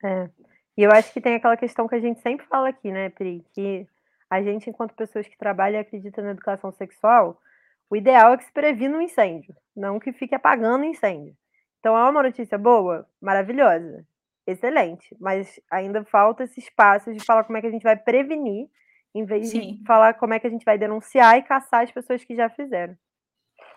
É. 0.04 0.30
E 0.78 0.84
eu 0.84 0.92
acho 0.92 1.12
que 1.12 1.20
tem 1.20 1.36
aquela 1.36 1.58
questão 1.58 1.88
que 1.88 1.96
a 1.96 2.00
gente 2.00 2.22
sempre 2.22 2.46
fala 2.46 2.70
aqui, 2.70 2.92
né, 2.92 3.10
Pri? 3.10 3.44
Que 3.54 3.88
a 4.30 4.42
gente, 4.42 4.70
enquanto 4.70 4.94
pessoas 4.94 5.28
que 5.28 5.38
trabalham 5.38 5.80
e 5.80 5.82
acreditam 5.82 6.24
na 6.24 6.32
educação 6.32 6.72
sexual, 6.72 7.42
o 7.90 7.96
ideal 7.96 8.34
é 8.34 8.38
que 8.38 8.46
se 8.46 8.52
previna 8.52 8.98
um 8.98 9.02
incêndio, 9.02 9.56
não 9.76 10.00
que 10.00 10.14
fique 10.14 10.36
apagando 10.36 10.84
incêndio. 10.86 11.36
Então, 11.80 11.98
é 11.98 12.10
uma 12.10 12.24
notícia 12.24 12.58
boa? 12.58 13.08
Maravilhosa. 13.22 14.06
Excelente. 14.48 15.14
Mas 15.20 15.60
ainda 15.70 16.06
falta 16.06 16.46
esse 16.46 16.62
espaço 16.62 17.14
de 17.14 17.24
falar 17.24 17.44
como 17.44 17.58
é 17.58 17.62
que 17.62 17.68
a 17.68 17.72
gente 17.72 17.84
vai 17.84 17.98
prevenir, 17.98 18.70
em 19.14 19.26
vez 19.26 19.50
Sim. 19.50 19.76
de 19.76 19.84
falar 19.86 20.14
como 20.14 20.34
é 20.34 20.40
que 20.40 20.48
a 20.48 20.50
gente 20.50 20.64
vai 20.64 20.78
denunciar 20.78 21.38
e 21.38 21.44
caçar 21.44 21.84
as 21.84 21.92
pessoas 21.92 22.24
que 22.24 22.36
já 22.36 22.50
fizeram. 22.50 22.96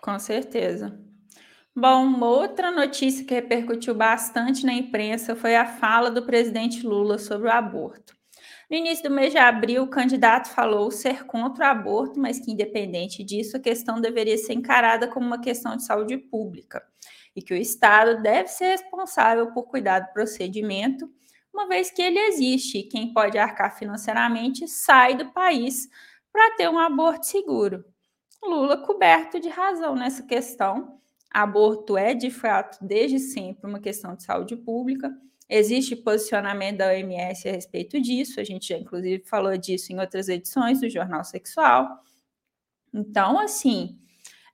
Com 0.01 0.17
certeza. 0.17 0.97
Bom, 1.75 2.03
uma 2.03 2.27
outra 2.27 2.71
notícia 2.71 3.25
que 3.25 3.33
repercutiu 3.33 3.93
bastante 3.93 4.65
na 4.65 4.73
imprensa 4.73 5.35
foi 5.35 5.55
a 5.55 5.65
fala 5.65 6.09
do 6.09 6.25
presidente 6.25 6.85
Lula 6.85 7.17
sobre 7.17 7.47
o 7.47 7.51
aborto. 7.51 8.15
No 8.69 8.77
início 8.77 9.03
do 9.09 9.13
mês 9.13 9.31
de 9.31 9.37
abril, 9.37 9.83
o 9.83 9.89
candidato 9.89 10.49
falou 10.49 10.89
ser 10.91 11.25
contra 11.25 11.65
o 11.65 11.69
aborto, 11.69 12.19
mas 12.19 12.39
que, 12.39 12.51
independente 12.51 13.23
disso, 13.23 13.57
a 13.57 13.59
questão 13.59 13.99
deveria 13.99 14.37
ser 14.37 14.53
encarada 14.53 15.07
como 15.07 15.25
uma 15.25 15.41
questão 15.41 15.75
de 15.75 15.83
saúde 15.83 16.17
pública 16.17 16.81
e 17.35 17.41
que 17.41 17.53
o 17.53 17.57
Estado 17.57 18.21
deve 18.21 18.49
ser 18.49 18.71
responsável 18.71 19.51
por 19.51 19.63
cuidar 19.63 19.99
do 19.99 20.13
procedimento, 20.13 21.09
uma 21.53 21.67
vez 21.67 21.91
que 21.91 22.01
ele 22.01 22.19
existe 22.19 22.79
e 22.79 22.83
quem 22.83 23.13
pode 23.13 23.37
arcar 23.37 23.77
financeiramente 23.77 24.67
sai 24.67 25.15
do 25.15 25.31
país 25.31 25.87
para 26.31 26.55
ter 26.55 26.69
um 26.69 26.79
aborto 26.79 27.25
seguro. 27.25 27.83
Lula 28.43 28.77
coberto 28.77 29.39
de 29.39 29.49
razão 29.49 29.95
nessa 29.95 30.23
questão. 30.23 30.99
Aborto 31.29 31.97
é, 31.97 32.13
de 32.13 32.29
fato, 32.31 32.77
desde 32.81 33.19
sempre 33.19 33.69
uma 33.69 33.79
questão 33.79 34.15
de 34.15 34.23
saúde 34.23 34.55
pública 34.55 35.11
Existe 35.53 35.97
posicionamento 35.97 36.77
da 36.77 36.87
OMS 36.87 37.49
a 37.49 37.51
respeito 37.51 37.99
disso, 37.99 38.39
a 38.39 38.43
gente 38.43 38.69
já 38.69 38.77
inclusive 38.77 39.21
falou 39.25 39.57
disso 39.57 39.91
em 39.91 39.99
outras 39.99 40.29
edições 40.29 40.79
do 40.79 40.89
Jornal 40.89 41.25
Sexual. 41.25 41.99
Então, 42.93 43.37
assim, 43.37 43.99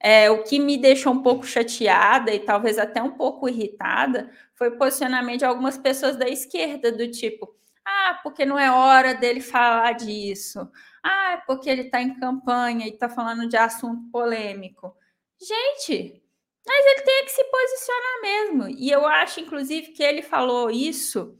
é, 0.00 0.30
o 0.30 0.44
que 0.44 0.58
me 0.58 0.78
deixou 0.78 1.12
um 1.12 1.22
pouco 1.22 1.44
chateada 1.46 2.32
e 2.32 2.40
talvez 2.40 2.78
até 2.78 3.02
um 3.02 3.12
pouco 3.12 3.48
irritada 3.48 4.30
foi 4.54 4.68
o 4.68 4.78
posicionamento 4.78 5.40
de 5.40 5.44
algumas 5.44 5.76
pessoas 5.76 6.16
da 6.16 6.28
esquerda, 6.28 6.92
do 6.92 7.10
tipo, 7.10 7.54
ah, 7.84 8.20
porque 8.22 8.44
não 8.44 8.58
é 8.58 8.70
hora 8.70 9.14
dele 9.14 9.40
falar 9.40 9.92
disso. 9.92 10.70
Ah, 11.02 11.32
é 11.32 11.36
porque 11.46 11.70
ele 11.70 11.82
está 11.82 12.00
em 12.02 12.18
campanha 12.18 12.86
e 12.86 12.90
está 12.90 13.08
falando 13.08 13.48
de 13.48 13.56
assunto 13.56 14.10
polêmico. 14.10 14.94
Gente, 15.40 16.22
mas 16.66 16.86
ele 16.86 17.02
tem 17.02 17.24
que 17.24 17.30
se 17.32 17.44
posicionar 17.44 18.20
mesmo. 18.22 18.68
E 18.68 18.90
eu 18.90 19.06
acho, 19.06 19.40
inclusive, 19.40 19.92
que 19.92 20.02
ele 20.02 20.22
falou 20.22 20.70
isso 20.70 21.38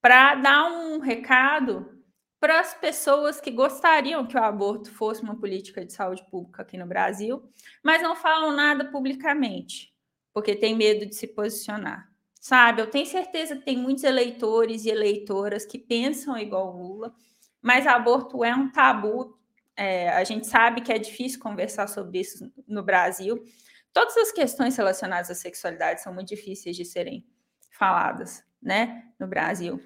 para 0.00 0.36
dar 0.36 0.64
um 0.70 0.98
recado 1.00 1.97
para 2.40 2.60
as 2.60 2.74
pessoas 2.74 3.40
que 3.40 3.50
gostariam 3.50 4.26
que 4.26 4.36
o 4.36 4.42
aborto 4.42 4.92
fosse 4.92 5.22
uma 5.22 5.36
política 5.36 5.84
de 5.84 5.92
saúde 5.92 6.24
pública 6.30 6.62
aqui 6.62 6.76
no 6.76 6.86
Brasil, 6.86 7.42
mas 7.82 8.02
não 8.02 8.14
falam 8.14 8.54
nada 8.54 8.84
publicamente, 8.84 9.92
porque 10.32 10.54
tem 10.54 10.76
medo 10.76 11.04
de 11.06 11.14
se 11.14 11.26
posicionar. 11.26 12.08
Sabe, 12.40 12.80
eu 12.80 12.88
tenho 12.88 13.06
certeza 13.06 13.56
que 13.56 13.64
tem 13.64 13.76
muitos 13.76 14.04
eleitores 14.04 14.84
e 14.84 14.90
eleitoras 14.90 15.66
que 15.66 15.78
pensam 15.78 16.38
igual 16.38 16.76
Lula, 16.76 17.12
mas 17.60 17.86
aborto 17.86 18.44
é 18.44 18.54
um 18.54 18.70
tabu. 18.70 19.36
É, 19.76 20.08
a 20.10 20.24
gente 20.24 20.46
sabe 20.46 20.80
que 20.80 20.92
é 20.92 20.98
difícil 20.98 21.40
conversar 21.40 21.88
sobre 21.88 22.20
isso 22.20 22.52
no 22.66 22.82
Brasil, 22.82 23.44
Todas 23.92 24.16
as 24.16 24.30
questões 24.30 24.76
relacionadas 24.76 25.30
à 25.30 25.34
sexualidade 25.34 26.02
são 26.02 26.12
muito 26.12 26.28
difíceis 26.28 26.76
de 26.76 26.84
serem 26.84 27.26
faladas, 27.70 28.44
né, 28.62 29.04
no 29.18 29.26
Brasil. 29.26 29.80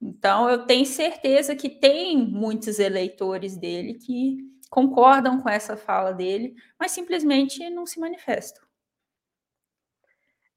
Então, 0.00 0.48
eu 0.48 0.64
tenho 0.64 0.86
certeza 0.86 1.56
que 1.56 1.68
tem 1.68 2.16
muitos 2.16 2.78
eleitores 2.78 3.56
dele 3.56 3.94
que 3.94 4.38
concordam 4.70 5.40
com 5.40 5.48
essa 5.48 5.76
fala 5.76 6.12
dele, 6.12 6.54
mas 6.78 6.92
simplesmente 6.92 7.68
não 7.70 7.84
se 7.84 7.98
manifestam. 7.98 8.62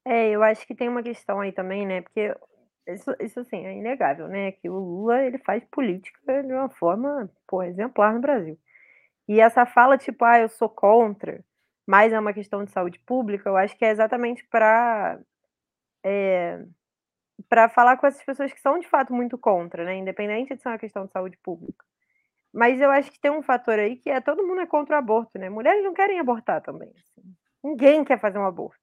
É, 0.04 0.30
eu 0.30 0.42
acho 0.42 0.66
que 0.66 0.74
tem 0.74 0.88
uma 0.88 1.02
questão 1.02 1.40
aí 1.40 1.52
também, 1.52 1.86
né? 1.86 2.02
Porque 2.02 2.34
isso, 2.86 3.14
isso 3.20 3.40
assim, 3.40 3.64
é 3.64 3.76
inegável, 3.76 4.28
né? 4.28 4.52
Que 4.52 4.68
o 4.68 4.78
Lula 4.78 5.24
ele 5.24 5.38
faz 5.38 5.64
política 5.70 6.42
de 6.42 6.52
uma 6.52 6.68
forma, 6.68 7.30
pô, 7.46 7.62
exemplar 7.62 8.14
no 8.14 8.20
Brasil. 8.20 8.58
E 9.28 9.40
essa 9.40 9.66
fala, 9.66 9.98
tipo, 9.98 10.24
ah, 10.24 10.40
eu 10.40 10.48
sou 10.48 10.68
contra, 10.68 11.44
mas 11.86 12.12
é 12.12 12.18
uma 12.18 12.32
questão 12.32 12.64
de 12.64 12.72
saúde 12.72 12.98
pública, 13.00 13.48
eu 13.48 13.56
acho 13.56 13.76
que 13.78 13.84
é 13.84 13.90
exatamente 13.90 14.44
para 14.48 15.20
é, 16.04 16.64
para 17.48 17.68
falar 17.68 17.96
com 17.96 18.06
essas 18.06 18.24
pessoas 18.24 18.52
que 18.52 18.60
são 18.60 18.78
de 18.78 18.88
fato 18.88 19.12
muito 19.12 19.38
contra, 19.38 19.84
né? 19.84 19.96
Independente 19.96 20.54
de 20.54 20.62
ser 20.62 20.68
uma 20.68 20.78
questão 20.78 21.06
de 21.06 21.12
saúde 21.12 21.36
pública. 21.42 21.84
Mas 22.52 22.80
eu 22.80 22.90
acho 22.90 23.10
que 23.10 23.20
tem 23.20 23.30
um 23.30 23.42
fator 23.42 23.78
aí 23.78 23.96
que 23.96 24.10
é 24.10 24.20
todo 24.20 24.46
mundo 24.46 24.60
é 24.60 24.66
contra 24.66 24.96
o 24.96 24.98
aborto, 24.98 25.38
né? 25.38 25.48
Mulheres 25.48 25.82
não 25.82 25.94
querem 25.94 26.18
abortar 26.18 26.60
também. 26.60 26.90
Assim. 26.90 27.34
Ninguém 27.64 28.04
quer 28.04 28.20
fazer 28.20 28.38
um 28.38 28.46
aborto. 28.46 28.82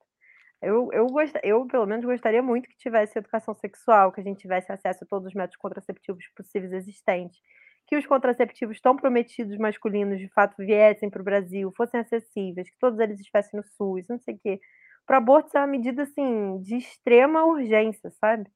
Eu, 0.61 0.89
eu, 0.91 1.05
gost... 1.07 1.33
eu, 1.43 1.65
pelo 1.67 1.85
menos, 1.85 2.03
gostaria 2.05 2.41
muito 2.41 2.67
que 2.67 2.77
tivesse 2.77 3.17
educação 3.17 3.53
sexual, 3.55 4.11
que 4.11 4.19
a 4.19 4.23
gente 4.23 4.39
tivesse 4.39 4.71
acesso 4.71 5.03
a 5.03 5.07
todos 5.07 5.27
os 5.27 5.33
métodos 5.33 5.57
contraceptivos 5.57 6.25
possíveis 6.35 6.73
existentes, 6.73 7.39
que 7.87 7.95
os 7.95 8.05
contraceptivos 8.05 8.79
tão 8.81 8.95
prometidos 8.95 9.57
masculinos 9.57 10.19
de 10.19 10.27
fato 10.29 10.55
viessem 10.57 11.09
para 11.09 11.21
o 11.21 11.23
Brasil, 11.23 11.71
fossem 11.75 11.99
acessíveis, 11.99 12.69
que 12.69 12.77
todos 12.77 12.99
eles 12.99 13.19
estivessem 13.19 13.57
no 13.57 13.63
SUS, 13.63 14.07
não 14.07 14.19
sei 14.19 14.35
o 14.35 14.39
quê. 14.39 14.59
Para 15.09 15.17
aborto 15.17 15.57
é 15.57 15.59
uma 15.59 15.65
medida 15.65 16.03
assim 16.03 16.61
de 16.61 16.75
extrema 16.75 17.43
urgência, 17.43 18.11
sabe? 18.21 18.47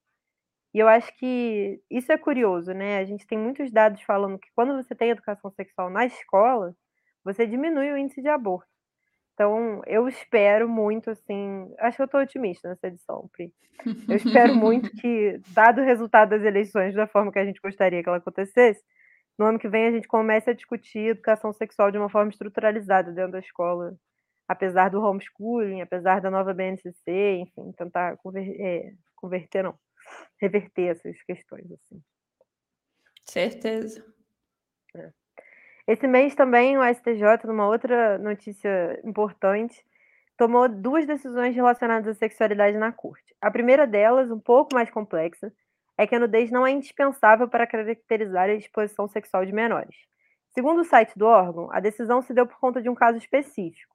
E 0.71 0.77
eu 0.77 0.87
acho 0.87 1.11
que 1.17 1.81
isso 1.89 2.11
é 2.11 2.17
curioso, 2.17 2.71
né? 2.75 2.99
A 2.99 3.05
gente 3.05 3.25
tem 3.25 3.39
muitos 3.39 3.71
dados 3.71 4.03
falando 4.03 4.37
que 4.37 4.49
quando 4.55 4.75
você 4.75 4.93
tem 4.93 5.09
educação 5.09 5.49
sexual 5.49 5.89
na 5.89 6.05
escola, 6.05 6.75
você 7.23 7.47
diminui 7.47 7.91
o 7.91 7.97
índice 7.97 8.21
de 8.21 8.29
aborto. 8.29 8.69
Então, 9.33 9.81
eu 9.87 10.07
espero 10.07 10.69
muito, 10.69 11.09
assim. 11.09 11.73
Acho 11.79 11.97
que 11.97 12.03
eu 12.03 12.05
estou 12.05 12.21
otimista 12.21 12.69
nessa 12.69 12.85
edição, 12.85 13.27
Pri. 13.31 13.51
Eu 14.07 14.15
espero 14.15 14.55
muito 14.55 14.91
que, 15.01 15.41
dado 15.55 15.81
o 15.81 15.83
resultado 15.83 16.29
das 16.29 16.43
eleições 16.43 16.93
da 16.93 17.07
forma 17.07 17.31
que 17.31 17.39
a 17.39 17.45
gente 17.45 17.59
gostaria 17.59 18.03
que 18.03 18.07
ela 18.07 18.19
acontecesse, 18.19 18.83
no 19.39 19.47
ano 19.47 19.57
que 19.57 19.67
vem 19.67 19.87
a 19.87 19.91
gente 19.91 20.07
comece 20.07 20.51
a 20.51 20.53
discutir 20.53 20.99
educação 20.99 21.51
sexual 21.51 21.89
de 21.89 21.97
uma 21.97 22.09
forma 22.09 22.29
estruturalizada 22.29 23.11
dentro 23.11 23.31
da 23.31 23.39
escola, 23.39 23.97
apesar 24.47 24.89
do 24.89 25.01
homeschooling, 25.01 25.81
apesar 25.81 26.21
da 26.21 26.29
nova 26.29 26.53
BNCC, 26.53 27.37
enfim, 27.37 27.71
tentar 27.73 28.17
conver 28.17 28.59
é, 28.59 28.93
converter, 29.15 29.63
não, 29.63 29.77
reverter 30.39 30.91
essas 30.91 31.21
questões, 31.23 31.71
assim. 31.71 32.01
Certeza. 33.25 34.05
É. 34.95 35.09
Esse 35.87 36.07
mês 36.07 36.35
também 36.35 36.77
o 36.77 36.93
STJ, 36.93 37.45
numa 37.45 37.67
outra 37.67 38.17
notícia 38.17 38.99
importante, 39.03 39.83
tomou 40.37 40.67
duas 40.67 41.05
decisões 41.05 41.55
relacionadas 41.55 42.07
à 42.07 42.13
sexualidade 42.13 42.77
na 42.77 42.91
corte. 42.91 43.35
A 43.41 43.51
primeira 43.51 43.85
delas, 43.85 44.31
um 44.31 44.39
pouco 44.39 44.73
mais 44.73 44.89
complexa, 44.89 45.51
é 45.97 46.07
que 46.07 46.15
a 46.15 46.19
nudez 46.19 46.51
não 46.51 46.65
é 46.65 46.71
indispensável 46.71 47.47
para 47.47 47.67
caracterizar 47.67 48.49
a 48.49 48.53
exposição 48.53 49.07
sexual 49.07 49.45
de 49.45 49.51
menores. 49.51 49.95
Segundo 50.53 50.81
o 50.81 50.85
site 50.85 51.17
do 51.17 51.25
órgão, 51.25 51.69
a 51.71 51.79
decisão 51.79 52.21
se 52.21 52.33
deu 52.33 52.47
por 52.47 52.59
conta 52.59 52.81
de 52.81 52.89
um 52.89 52.95
caso 52.95 53.17
específico, 53.17 53.92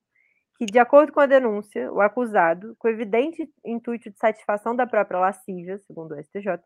que, 0.58 0.66
de 0.66 0.78
acordo 0.78 1.12
com 1.12 1.20
a 1.20 1.26
denúncia, 1.26 1.90
o 1.92 2.00
acusado, 2.00 2.74
com 2.78 2.88
evidente 2.88 3.48
intuito 3.64 4.10
de 4.10 4.18
satisfação 4.18 4.74
da 4.74 4.86
própria 4.86 5.20
lascívia, 5.20 5.78
segundo 5.78 6.12
o 6.12 6.22
STJ, 6.22 6.58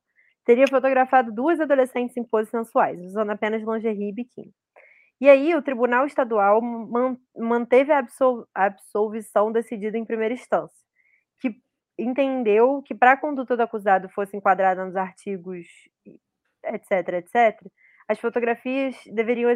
teria 0.45 0.67
fotografado 0.67 1.31
duas 1.31 1.61
adolescentes 1.61 2.17
em 2.17 2.25
poses 2.25 2.51
sensuais, 2.51 2.99
usando 3.01 3.31
apenas 3.31 3.63
lingerie 3.63 4.09
e 4.09 4.13
biquíni. 4.13 4.53
E 5.21 5.29
aí, 5.29 5.55
o 5.55 5.63
Tribunal 5.63 6.07
Estadual 6.07 6.61
manteve 7.37 7.93
a, 7.93 7.99
absol 7.99 8.45
absolvição 8.55 9.53
decidida 9.53 9.97
em 9.99 10.05
primeira 10.07 10.35
instância, 10.35 10.77
que 11.39 11.55
entendeu 11.99 12.83
que 12.83 12.95
para 12.95 13.13
a 13.13 13.17
conduta 13.17 13.57
do 13.57 13.63
acusado 13.63 14.09
fosse 14.09 14.37
enquadrada 14.37 14.85
nos 14.85 14.97
artigos 14.97 15.67
etc, 16.65 17.09
etc, 17.15 17.61
as 18.09 18.19
fotografias 18.19 18.97
deveriam 19.07 19.51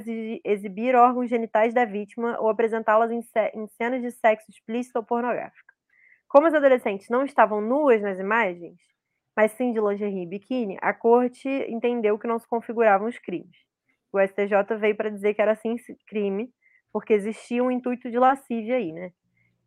exibir 0.45 0.95
órgãos 0.95 1.29
genitais 1.29 1.75
da 1.75 1.85
vítima 1.85 2.39
ou 2.41 2.49
apresentá-las 2.49 3.11
em, 3.11 3.21
em 3.55 3.67
cenas 3.69 4.03
de 4.03 4.11
sexo 4.11 4.51
explícito 4.51 4.99
ou 4.99 5.05
pornográfico. 5.05 5.73
Como 6.29 6.47
as 6.47 6.55
adolescentes 6.55 7.09
não 7.09 7.25
estavam 7.25 7.61
nuas 7.61 8.03
nas 8.03 8.19
imagens, 8.19 8.79
mas 9.37 9.53
sim 9.53 9.73
de 9.73 9.81
lingerie 9.81 10.23
e 10.23 10.27
biquíni, 10.27 10.79
a 10.81 10.95
corte 10.95 11.49
entendeu 11.69 12.19
que 12.19 12.27
não 12.27 12.39
se 12.39 12.49
configuravam 12.49 13.07
os 13.07 13.19
crimes. 13.19 13.57
O 14.13 14.21
STJ 14.21 14.77
veio 14.79 14.97
para 14.97 15.11
dizer 15.11 15.35
que 15.35 15.43
era 15.43 15.55
sim 15.55 15.77
crime, 16.07 16.51
porque 16.93 17.13
existia 17.13 17.63
um 17.63 17.71
intuito 17.71 18.11
de 18.11 18.19
lascívia 18.19 18.77
aí, 18.77 18.93
né? 18.93 19.13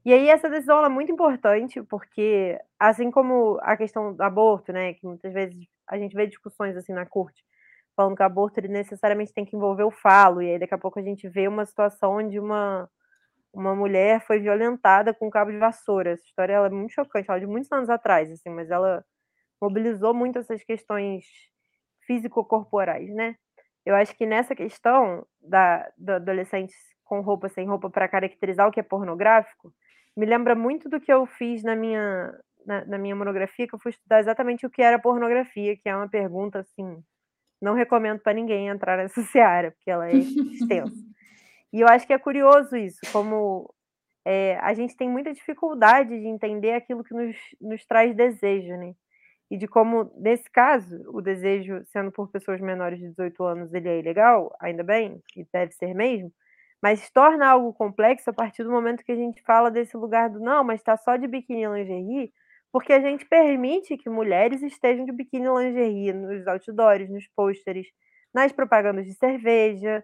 E 0.03 0.13
aí 0.13 0.29
essa 0.29 0.49
decisão 0.49 0.83
é 0.83 0.89
muito 0.89 1.11
importante, 1.11 1.83
porque 1.83 2.57
assim 2.79 3.11
como 3.11 3.59
a 3.61 3.77
questão 3.77 4.13
do 4.13 4.21
aborto, 4.23 4.71
né, 4.71 4.93
que 4.93 5.05
muitas 5.05 5.31
vezes 5.33 5.55
a 5.87 5.97
gente 5.97 6.15
vê 6.15 6.25
discussões 6.25 6.75
assim 6.75 6.93
na 6.93 7.05
corte, 7.05 7.43
falando 7.99 8.15
que 8.15 8.23
o 8.23 8.25
aborto 8.25 8.57
ele 8.57 8.69
necessariamente 8.69 9.33
tem 9.33 9.43
que 9.43 9.57
envolver 9.57 9.83
o 9.83 9.91
falo, 9.91 10.41
e 10.41 10.51
aí 10.51 10.57
daqui 10.57 10.73
a 10.73 10.77
pouco 10.77 10.97
a 10.99 11.01
gente 11.01 11.27
vê 11.27 11.49
uma 11.49 11.65
situação 11.65 12.13
onde 12.13 12.39
uma 12.39 12.89
uma 13.53 13.75
mulher 13.75 14.21
foi 14.21 14.39
violentada 14.39 15.13
com 15.13 15.27
um 15.27 15.29
cabo 15.29 15.51
de 15.51 15.57
vassoura. 15.57 16.11
Essa 16.11 16.23
história 16.23 16.53
ela 16.53 16.67
é 16.67 16.69
muito 16.69 16.93
chocante, 16.93 17.27
ela 17.27 17.39
é 17.39 17.41
de 17.41 17.47
muitos 17.47 17.71
anos 17.71 17.89
atrás, 17.89 18.31
assim, 18.31 18.49
mas 18.49 18.69
ela 18.69 19.03
mobilizou 19.61 20.13
muito 20.13 20.39
essas 20.39 20.63
questões 20.63 21.25
físico-corporais, 22.05 23.09
né? 23.09 23.35
Eu 23.85 23.95
acho 23.95 24.15
que 24.15 24.25
nessa 24.25 24.55
questão 24.55 25.25
da, 25.41 25.91
do 25.97 26.11
adolescente 26.13 26.73
com 27.03 27.21
roupa 27.21 27.49
sem 27.49 27.67
roupa 27.67 27.89
para 27.89 28.07
caracterizar 28.07 28.67
o 28.67 28.71
que 28.71 28.79
é 28.79 28.83
pornográfico, 28.83 29.73
me 30.15 30.25
lembra 30.25 30.55
muito 30.55 30.87
do 30.87 31.01
que 31.01 31.11
eu 31.11 31.25
fiz 31.25 31.63
na 31.63 31.75
minha, 31.75 32.31
na, 32.65 32.85
na, 32.85 32.97
minha 32.99 33.15
monografia, 33.15 33.67
que 33.67 33.73
eu 33.75 33.79
fui 33.79 33.89
estudar 33.91 34.19
exatamente 34.19 34.65
o 34.65 34.69
que 34.69 34.81
era 34.81 34.99
pornografia, 34.99 35.75
que 35.75 35.89
é 35.89 35.95
uma 35.95 36.07
pergunta 36.07 36.59
assim. 36.59 37.03
Não 37.61 37.73
recomendo 37.73 38.19
para 38.19 38.33
ninguém 38.33 38.67
entrar 38.67 38.97
nessa 38.97 39.21
seara, 39.31 39.71
porque 39.71 39.91
ela 39.91 40.09
é 40.09 40.15
extensa. 40.15 40.93
e 41.73 41.81
eu 41.81 41.87
acho 41.87 42.07
que 42.07 42.13
é 42.13 42.17
curioso 42.17 42.75
isso, 42.75 42.99
como 43.11 43.73
é, 44.25 44.57
a 44.59 44.73
gente 44.73 44.95
tem 44.95 45.09
muita 45.09 45.33
dificuldade 45.33 46.09
de 46.09 46.27
entender 46.27 46.73
aquilo 46.73 47.03
que 47.03 47.13
nos, 47.13 47.35
nos 47.61 47.85
traz 47.85 48.15
desejo, 48.15 48.75
né? 48.77 48.93
e 49.51 49.57
de 49.57 49.67
como, 49.67 50.11
nesse 50.15 50.49
caso, 50.49 51.03
o 51.07 51.21
desejo, 51.21 51.83
sendo 51.85 52.11
por 52.11 52.29
pessoas 52.29 52.61
menores 52.61 52.99
de 52.99 53.09
18 53.09 53.43
anos, 53.43 53.73
ele 53.73 53.89
é 53.89 53.99
ilegal, 53.99 54.55
ainda 54.59 54.83
bem, 54.83 55.21
e 55.35 55.45
deve 55.51 55.71
ser 55.73 55.95
mesmo, 55.95 56.31
mas 56.81 56.99
se 56.99 57.11
torna 57.11 57.47
algo 57.47 57.73
complexo 57.73 58.29
a 58.29 58.33
partir 58.33 58.63
do 58.63 58.71
momento 58.71 59.03
que 59.03 59.11
a 59.11 59.15
gente 59.15 59.41
fala 59.41 59.71
desse 59.71 59.97
lugar 59.97 60.29
do 60.29 60.39
não, 60.39 60.63
mas 60.63 60.79
está 60.79 60.95
só 60.95 61.15
de 61.15 61.27
biquíni 61.27 61.63
e 61.63 61.67
lingerie, 61.67 62.31
porque 62.71 62.93
a 62.93 62.99
gente 62.99 63.25
permite 63.25 63.97
que 63.97 64.09
mulheres 64.09 64.61
estejam 64.61 65.05
de 65.05 65.11
biquíni 65.11 65.45
e 65.45 65.49
lingerie 65.49 66.13
nos 66.13 66.47
outdoors, 66.47 67.09
nos 67.09 67.27
pôsteres, 67.35 67.87
nas 68.33 68.51
propagandas 68.51 69.05
de 69.05 69.13
cerveja, 69.13 70.03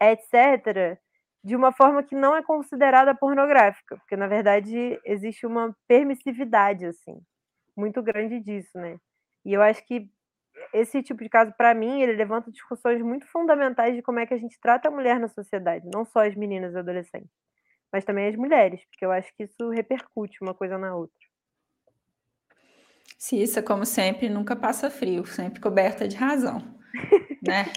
etc., 0.00 0.98
de 1.42 1.56
uma 1.56 1.72
forma 1.72 2.02
que 2.02 2.14
não 2.14 2.36
é 2.36 2.42
considerada 2.42 3.14
pornográfica, 3.14 3.96
porque 3.96 4.16
na 4.16 4.28
verdade 4.28 5.00
existe 5.04 5.46
uma 5.46 5.74
permissividade 5.88 6.84
assim 6.86 7.20
muito 7.76 8.02
grande 8.02 8.40
disso, 8.40 8.78
né? 8.78 8.98
E 9.44 9.54
eu 9.54 9.62
acho 9.62 9.84
que 9.86 10.08
esse 10.72 11.02
tipo 11.02 11.22
de 11.22 11.28
caso, 11.30 11.52
para 11.56 11.74
mim, 11.74 12.02
ele 12.02 12.12
levanta 12.12 12.50
discussões 12.50 13.00
muito 13.02 13.26
fundamentais 13.28 13.94
de 13.94 14.02
como 14.02 14.18
é 14.20 14.26
que 14.26 14.34
a 14.34 14.38
gente 14.38 14.58
trata 14.60 14.88
a 14.88 14.90
mulher 14.90 15.18
na 15.18 15.28
sociedade, 15.28 15.88
não 15.92 16.04
só 16.04 16.26
as 16.26 16.34
meninas 16.34 16.74
e 16.74 16.78
adolescentes, 16.78 17.30
mas 17.92 18.04
também 18.04 18.28
as 18.28 18.36
mulheres, 18.36 18.84
porque 18.86 19.04
eu 19.04 19.12
acho 19.12 19.32
que 19.36 19.44
isso 19.44 19.70
repercute 19.70 20.38
uma 20.42 20.54
coisa 20.54 20.78
na 20.78 20.94
outra. 20.94 21.29
Cissa, 23.20 23.62
como 23.62 23.84
sempre, 23.84 24.30
nunca 24.30 24.56
passa 24.56 24.88
frio, 24.88 25.26
sempre 25.26 25.60
coberta 25.60 26.08
de 26.08 26.16
razão, 26.16 26.74
né? 27.46 27.70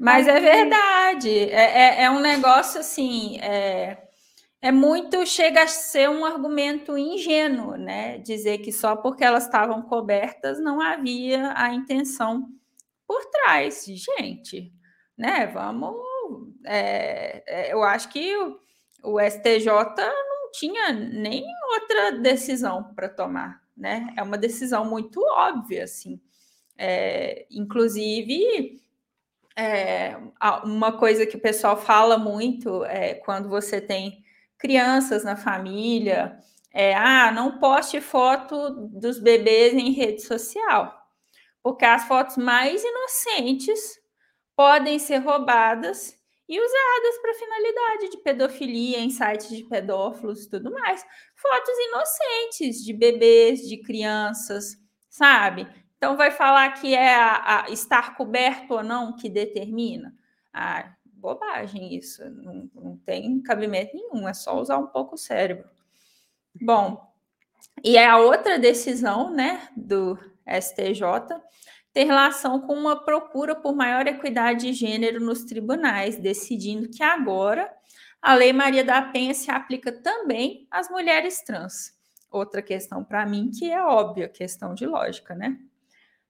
Mas 0.00 0.26
é 0.26 0.40
verdade, 0.40 1.30
é, 1.30 2.00
é, 2.00 2.02
é 2.02 2.10
um 2.10 2.18
negócio 2.18 2.80
assim, 2.80 3.38
é, 3.38 3.96
é 4.60 4.72
muito, 4.72 5.24
chega 5.26 5.62
a 5.62 5.68
ser 5.68 6.10
um 6.10 6.24
argumento 6.24 6.98
ingênuo, 6.98 7.76
né? 7.76 8.18
Dizer 8.18 8.58
que 8.58 8.72
só 8.72 8.96
porque 8.96 9.22
elas 9.22 9.44
estavam 9.44 9.80
cobertas 9.80 10.60
não 10.60 10.80
havia 10.80 11.54
a 11.56 11.72
intenção 11.72 12.48
por 13.06 13.24
trás. 13.26 13.84
Gente, 13.86 14.72
né? 15.16 15.46
Vamos. 15.46 15.94
É, 16.66 17.44
é, 17.46 17.72
eu 17.72 17.84
acho 17.84 18.08
que 18.08 18.36
o, 18.36 18.58
o 19.04 19.20
STJ 19.20 19.68
não 19.68 20.50
tinha 20.52 20.92
nem 20.92 21.44
outra 21.74 22.10
decisão 22.18 22.92
para 22.92 23.08
tomar, 23.08 23.60
né? 23.76 24.12
É 24.16 24.22
uma 24.22 24.38
decisão 24.38 24.84
muito 24.84 25.20
óbvia, 25.20 25.84
assim. 25.84 26.20
É, 26.76 27.46
inclusive, 27.50 28.80
é, 29.56 30.16
uma 30.64 30.92
coisa 30.98 31.26
que 31.26 31.36
o 31.36 31.40
pessoal 31.40 31.76
fala 31.76 32.18
muito 32.18 32.84
é 32.84 33.14
quando 33.14 33.48
você 33.48 33.80
tem 33.80 34.24
crianças 34.58 35.24
na 35.24 35.36
família. 35.36 36.38
É, 36.72 36.94
ah, 36.94 37.30
não 37.32 37.58
poste 37.58 38.00
foto 38.00 38.88
dos 38.88 39.20
bebês 39.20 39.74
em 39.74 39.92
rede 39.92 40.22
social, 40.22 40.92
porque 41.62 41.84
as 41.84 42.04
fotos 42.08 42.36
mais 42.36 42.82
inocentes 42.82 44.00
podem 44.56 44.98
ser 44.98 45.18
roubadas 45.18 46.18
e 46.48 46.60
usadas 46.60 47.18
para 47.22 47.34
finalidade 47.34 48.10
de 48.10 48.18
pedofilia 48.18 48.98
em 48.98 49.10
sites 49.10 49.48
de 49.48 49.64
pedófilos 49.64 50.44
e 50.44 50.50
tudo 50.50 50.70
mais. 50.70 51.04
Fotos 51.46 51.74
inocentes 51.88 52.82
de 52.82 52.94
bebês, 52.94 53.68
de 53.68 53.76
crianças, 53.76 54.78
sabe? 55.10 55.68
Então 55.96 56.16
vai 56.16 56.30
falar 56.30 56.70
que 56.72 56.94
é 56.94 57.14
a, 57.14 57.64
a 57.64 57.70
estar 57.70 58.16
coberto 58.16 58.74
ou 58.74 58.82
não 58.82 59.14
que 59.14 59.28
determina. 59.28 60.14
Ah, 60.52 60.94
bobagem 61.04 61.94
isso, 61.94 62.24
não, 62.30 62.70
não 62.74 62.96
tem 62.96 63.42
cabimento 63.42 63.94
nenhum, 63.94 64.26
é 64.26 64.32
só 64.32 64.58
usar 64.58 64.78
um 64.78 64.86
pouco 64.86 65.16
o 65.16 65.18
cérebro. 65.18 65.68
Bom, 66.60 67.12
e 67.82 67.96
é 67.96 68.06
a 68.06 68.18
outra 68.18 68.58
decisão, 68.58 69.30
né, 69.30 69.68
do 69.76 70.18
STJ 70.46 71.42
tem 71.94 72.06
relação 72.06 72.60
com 72.60 72.74
uma 72.74 73.04
procura 73.04 73.54
por 73.54 73.72
maior 73.72 74.08
equidade 74.08 74.66
de 74.66 74.72
gênero 74.72 75.24
nos 75.24 75.44
tribunais, 75.44 76.18
decidindo 76.18 76.88
que 76.90 77.04
agora 77.04 77.72
a 78.24 78.32
Lei 78.32 78.54
Maria 78.54 78.82
da 78.82 79.02
Penha 79.02 79.34
se 79.34 79.50
aplica 79.50 79.92
também 79.92 80.66
às 80.70 80.88
mulheres 80.88 81.42
trans. 81.42 81.92
Outra 82.30 82.62
questão 82.62 83.04
para 83.04 83.26
mim 83.26 83.50
que 83.50 83.70
é 83.70 83.82
óbvia, 83.82 84.30
questão 84.30 84.74
de 84.74 84.86
lógica, 84.86 85.34
né? 85.34 85.58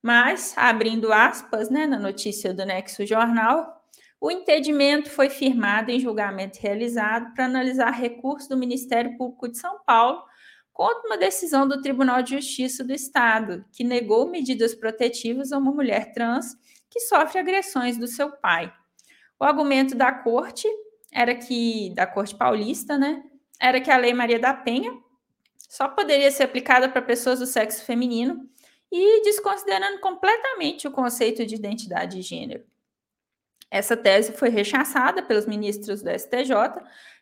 Mas, 0.02 0.54
abrindo 0.58 1.12
aspas, 1.12 1.70
né, 1.70 1.86
na 1.86 1.96
notícia 1.96 2.52
do 2.52 2.66
Nexo 2.66 3.06
Jornal, 3.06 3.80
o 4.20 4.28
entendimento 4.28 5.08
foi 5.08 5.30
firmado 5.30 5.92
em 5.92 6.00
julgamento 6.00 6.58
realizado 6.60 7.32
para 7.32 7.44
analisar 7.44 7.92
recurso 7.92 8.48
do 8.48 8.56
Ministério 8.56 9.16
Público 9.16 9.46
de 9.48 9.56
São 9.56 9.78
Paulo 9.86 10.20
contra 10.72 11.06
uma 11.06 11.16
decisão 11.16 11.68
do 11.68 11.80
Tribunal 11.80 12.22
de 12.22 12.34
Justiça 12.34 12.82
do 12.82 12.92
Estado, 12.92 13.64
que 13.72 13.84
negou 13.84 14.28
medidas 14.28 14.74
protetivas 14.74 15.52
a 15.52 15.58
uma 15.58 15.70
mulher 15.70 16.12
trans 16.12 16.56
que 16.90 16.98
sofre 16.98 17.38
agressões 17.38 17.96
do 17.96 18.08
seu 18.08 18.32
pai. 18.32 18.74
O 19.38 19.44
argumento 19.44 19.94
da 19.94 20.10
corte 20.10 20.66
era 21.14 21.34
que 21.34 21.90
da 21.94 22.06
corte 22.06 22.34
paulista, 22.34 22.98
né, 22.98 23.22
era 23.60 23.80
que 23.80 23.90
a 23.90 23.96
Lei 23.96 24.12
Maria 24.12 24.38
da 24.38 24.52
Penha 24.52 24.92
só 25.56 25.88
poderia 25.88 26.30
ser 26.30 26.42
aplicada 26.42 26.88
para 26.88 27.00
pessoas 27.00 27.38
do 27.38 27.46
sexo 27.46 27.84
feminino 27.84 28.48
e 28.90 29.22
desconsiderando 29.22 30.00
completamente 30.00 30.86
o 30.86 30.90
conceito 30.90 31.46
de 31.46 31.54
identidade 31.54 32.16
de 32.16 32.22
gênero. 32.22 32.64
Essa 33.70 33.96
tese 33.96 34.32
foi 34.32 34.50
rechaçada 34.50 35.22
pelos 35.22 35.46
ministros 35.46 36.02
do 36.02 36.10
STJ, 36.10 36.52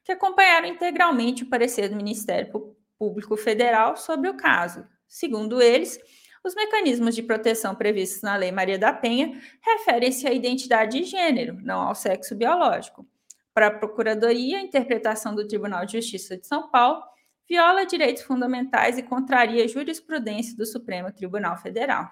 que 0.04 0.12
acompanharam 0.12 0.68
integralmente 0.68 1.44
o 1.44 1.48
parecer 1.48 1.88
do 1.88 1.96
Ministério 1.96 2.52
Público 2.98 3.36
Federal 3.36 3.96
sobre 3.96 4.28
o 4.28 4.36
caso. 4.36 4.86
Segundo 5.08 5.62
eles, 5.62 5.98
os 6.44 6.54
mecanismos 6.54 7.14
de 7.14 7.22
proteção 7.22 7.74
previstos 7.74 8.22
na 8.22 8.36
Lei 8.36 8.52
Maria 8.52 8.78
da 8.78 8.92
Penha 8.92 9.40
referem-se 9.62 10.26
à 10.26 10.32
identidade 10.32 10.98
de 10.98 11.04
gênero, 11.04 11.56
não 11.62 11.80
ao 11.80 11.94
sexo 11.94 12.34
biológico. 12.34 13.06
Para 13.54 13.66
a 13.66 13.70
Procuradoria, 13.70 14.60
interpretação 14.60 15.34
do 15.34 15.46
Tribunal 15.46 15.84
de 15.84 16.00
Justiça 16.00 16.36
de 16.36 16.46
São 16.46 16.70
Paulo 16.70 17.02
viola 17.48 17.84
direitos 17.84 18.22
fundamentais 18.22 18.96
e 18.96 19.02
contraria 19.02 19.68
jurisprudência 19.68 20.56
do 20.56 20.64
Supremo 20.64 21.12
Tribunal 21.12 21.56
Federal. 21.58 22.08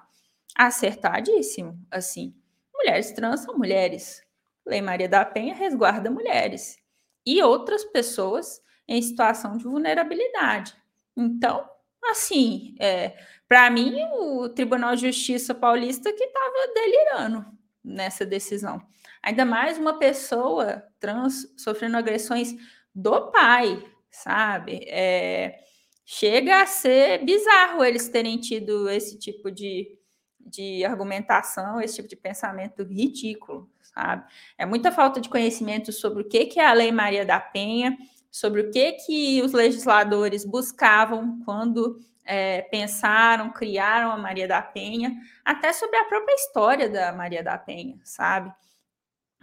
Acertadíssimo, 0.55 1.79
assim. 1.91 2.35
Mulheres 2.75 3.13
trans 3.13 3.41
são 3.41 3.57
mulheres, 3.57 4.23
Lei 4.67 4.83
Maria 4.83 5.09
da 5.09 5.25
Penha 5.25 5.55
resguarda 5.55 6.11
mulheres 6.11 6.79
e 7.27 7.43
outras 7.43 7.85
pessoas 7.85 8.61
em 8.87 9.01
situação 9.01 9.57
de 9.57 9.65
vulnerabilidade. 9.65 10.75
Então, 11.17 11.69
assim, 12.05 12.75
é, 12.79 13.15
para 13.49 13.71
mim, 13.71 13.95
o 14.15 14.49
Tribunal 14.49 14.95
de 14.95 15.11
Justiça 15.11 15.55
Paulista 15.55 16.13
que 16.13 16.25
estava 16.25 16.75
delirando 16.75 17.47
nessa 17.83 18.25
decisão. 18.25 18.81
Ainda 19.23 19.45
mais 19.45 19.79
uma 19.79 19.99
pessoa 19.99 20.83
trans 20.99 21.47
sofrendo 21.57 21.97
agressões 21.97 22.55
do 22.95 23.31
pai, 23.31 23.83
sabe? 24.11 24.81
É, 24.89 25.61
chega 26.05 26.63
a 26.63 26.67
ser 26.67 27.25
bizarro 27.25 27.85
eles 27.85 28.09
terem 28.09 28.39
tido 28.39 28.89
esse 28.89 29.19
tipo 29.19 29.51
de, 29.51 29.99
de 30.39 30.85
argumentação, 30.85 31.81
esse 31.81 31.97
tipo 31.97 32.09
de 32.09 32.17
pensamento 32.17 32.83
ridículo, 32.83 33.71
sabe? 33.83 34.25
É 34.57 34.65
muita 34.65 34.91
falta 34.91 35.21
de 35.21 35.29
conhecimento 35.29 35.93
sobre 35.93 36.23
o 36.23 36.29
que, 36.29 36.47
que 36.47 36.59
é 36.59 36.67
a 36.67 36.73
Lei 36.73 36.91
Maria 36.91 37.25
da 37.25 37.39
Penha, 37.39 37.97
sobre 38.31 38.63
o 38.63 38.71
que, 38.71 38.93
que 38.93 39.43
os 39.43 39.53
legisladores 39.53 40.45
buscavam 40.45 41.41
quando 41.45 41.99
é, 42.25 42.63
pensaram, 42.63 43.51
criaram 43.51 44.11
a 44.11 44.17
Maria 44.17 44.47
da 44.49 44.63
Penha, 44.63 45.15
até 45.45 45.73
sobre 45.73 45.97
a 45.97 46.05
própria 46.05 46.35
história 46.35 46.89
da 46.89 47.13
Maria 47.13 47.43
da 47.43 47.59
Penha, 47.59 48.01
sabe? 48.05 48.53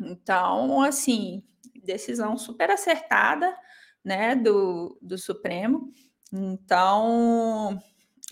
Então, 0.02 0.82
assim, 0.82 1.44
decisão 1.84 2.38
super 2.38 2.70
acertada, 2.70 3.56
né, 4.04 4.36
do, 4.36 4.98
do 5.02 5.18
Supremo. 5.18 5.92
Então, 6.32 7.78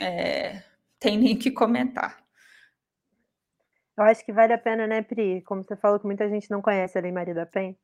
é, 0.02 0.62
tem 1.00 1.18
nem 1.18 1.38
que 1.38 1.52
comentar. 1.52 2.24
Eu 3.98 4.04
acho 4.04 4.26
que 4.26 4.34
vale 4.34 4.54
a 4.54 4.58
pena, 4.58 4.86
né, 4.86 5.02
Pri? 5.02 5.42
Como 5.44 5.64
você 5.64 5.76
falou 5.76 6.00
que 6.00 6.06
muita 6.06 6.28
gente 6.30 6.52
não 6.52 6.62
conhece 6.62 6.98
a 6.98 7.02
Lei 7.02 7.12
Maria 7.12 7.34
da 7.34 7.46
Penha. 7.46 7.76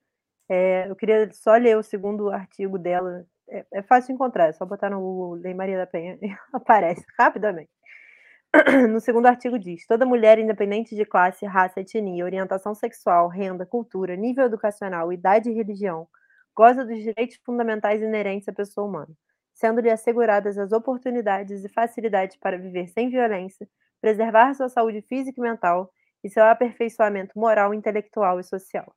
É, 0.49 0.89
eu 0.89 0.95
queria 0.95 1.31
só 1.31 1.55
ler 1.55 1.77
o 1.77 1.83
segundo 1.83 2.29
artigo 2.29 2.77
dela. 2.77 3.25
É, 3.49 3.65
é 3.75 3.81
fácil 3.81 4.13
encontrar, 4.13 4.47
é 4.47 4.51
só 4.51 4.65
botar 4.65 4.89
no 4.89 4.99
Google 4.99 5.35
Lei 5.35 5.53
Maria 5.53 5.77
da 5.77 5.87
Penha 5.87 6.17
e 6.21 6.27
aparece 6.53 7.05
rapidamente. 7.17 7.69
No 8.91 8.99
segundo 8.99 9.27
artigo 9.27 9.57
diz: 9.57 9.85
toda 9.87 10.05
mulher, 10.05 10.37
independente 10.37 10.95
de 10.95 11.05
classe, 11.05 11.45
raça, 11.45 11.79
etnia, 11.79 12.25
orientação 12.25 12.75
sexual, 12.75 13.27
renda, 13.29 13.65
cultura, 13.65 14.15
nível 14.15 14.45
educacional, 14.45 15.11
idade 15.13 15.49
e 15.49 15.53
religião, 15.53 16.07
goza 16.55 16.85
dos 16.85 16.97
direitos 16.99 17.39
fundamentais 17.45 18.01
inerentes 18.01 18.47
à 18.49 18.53
pessoa 18.53 18.87
humana, 18.87 19.15
sendo-lhe 19.53 19.89
asseguradas 19.89 20.57
as 20.57 20.71
oportunidades 20.73 21.63
e 21.63 21.69
facilidades 21.69 22.35
para 22.37 22.57
viver 22.57 22.89
sem 22.89 23.09
violência, 23.09 23.67
preservar 24.01 24.53
sua 24.53 24.67
saúde 24.67 25.01
física 25.03 25.39
e 25.39 25.43
mental 25.43 25.91
e 26.23 26.29
seu 26.29 26.43
aperfeiçoamento 26.43 27.39
moral, 27.39 27.73
intelectual 27.73 28.39
e 28.39 28.43
social. 28.43 28.93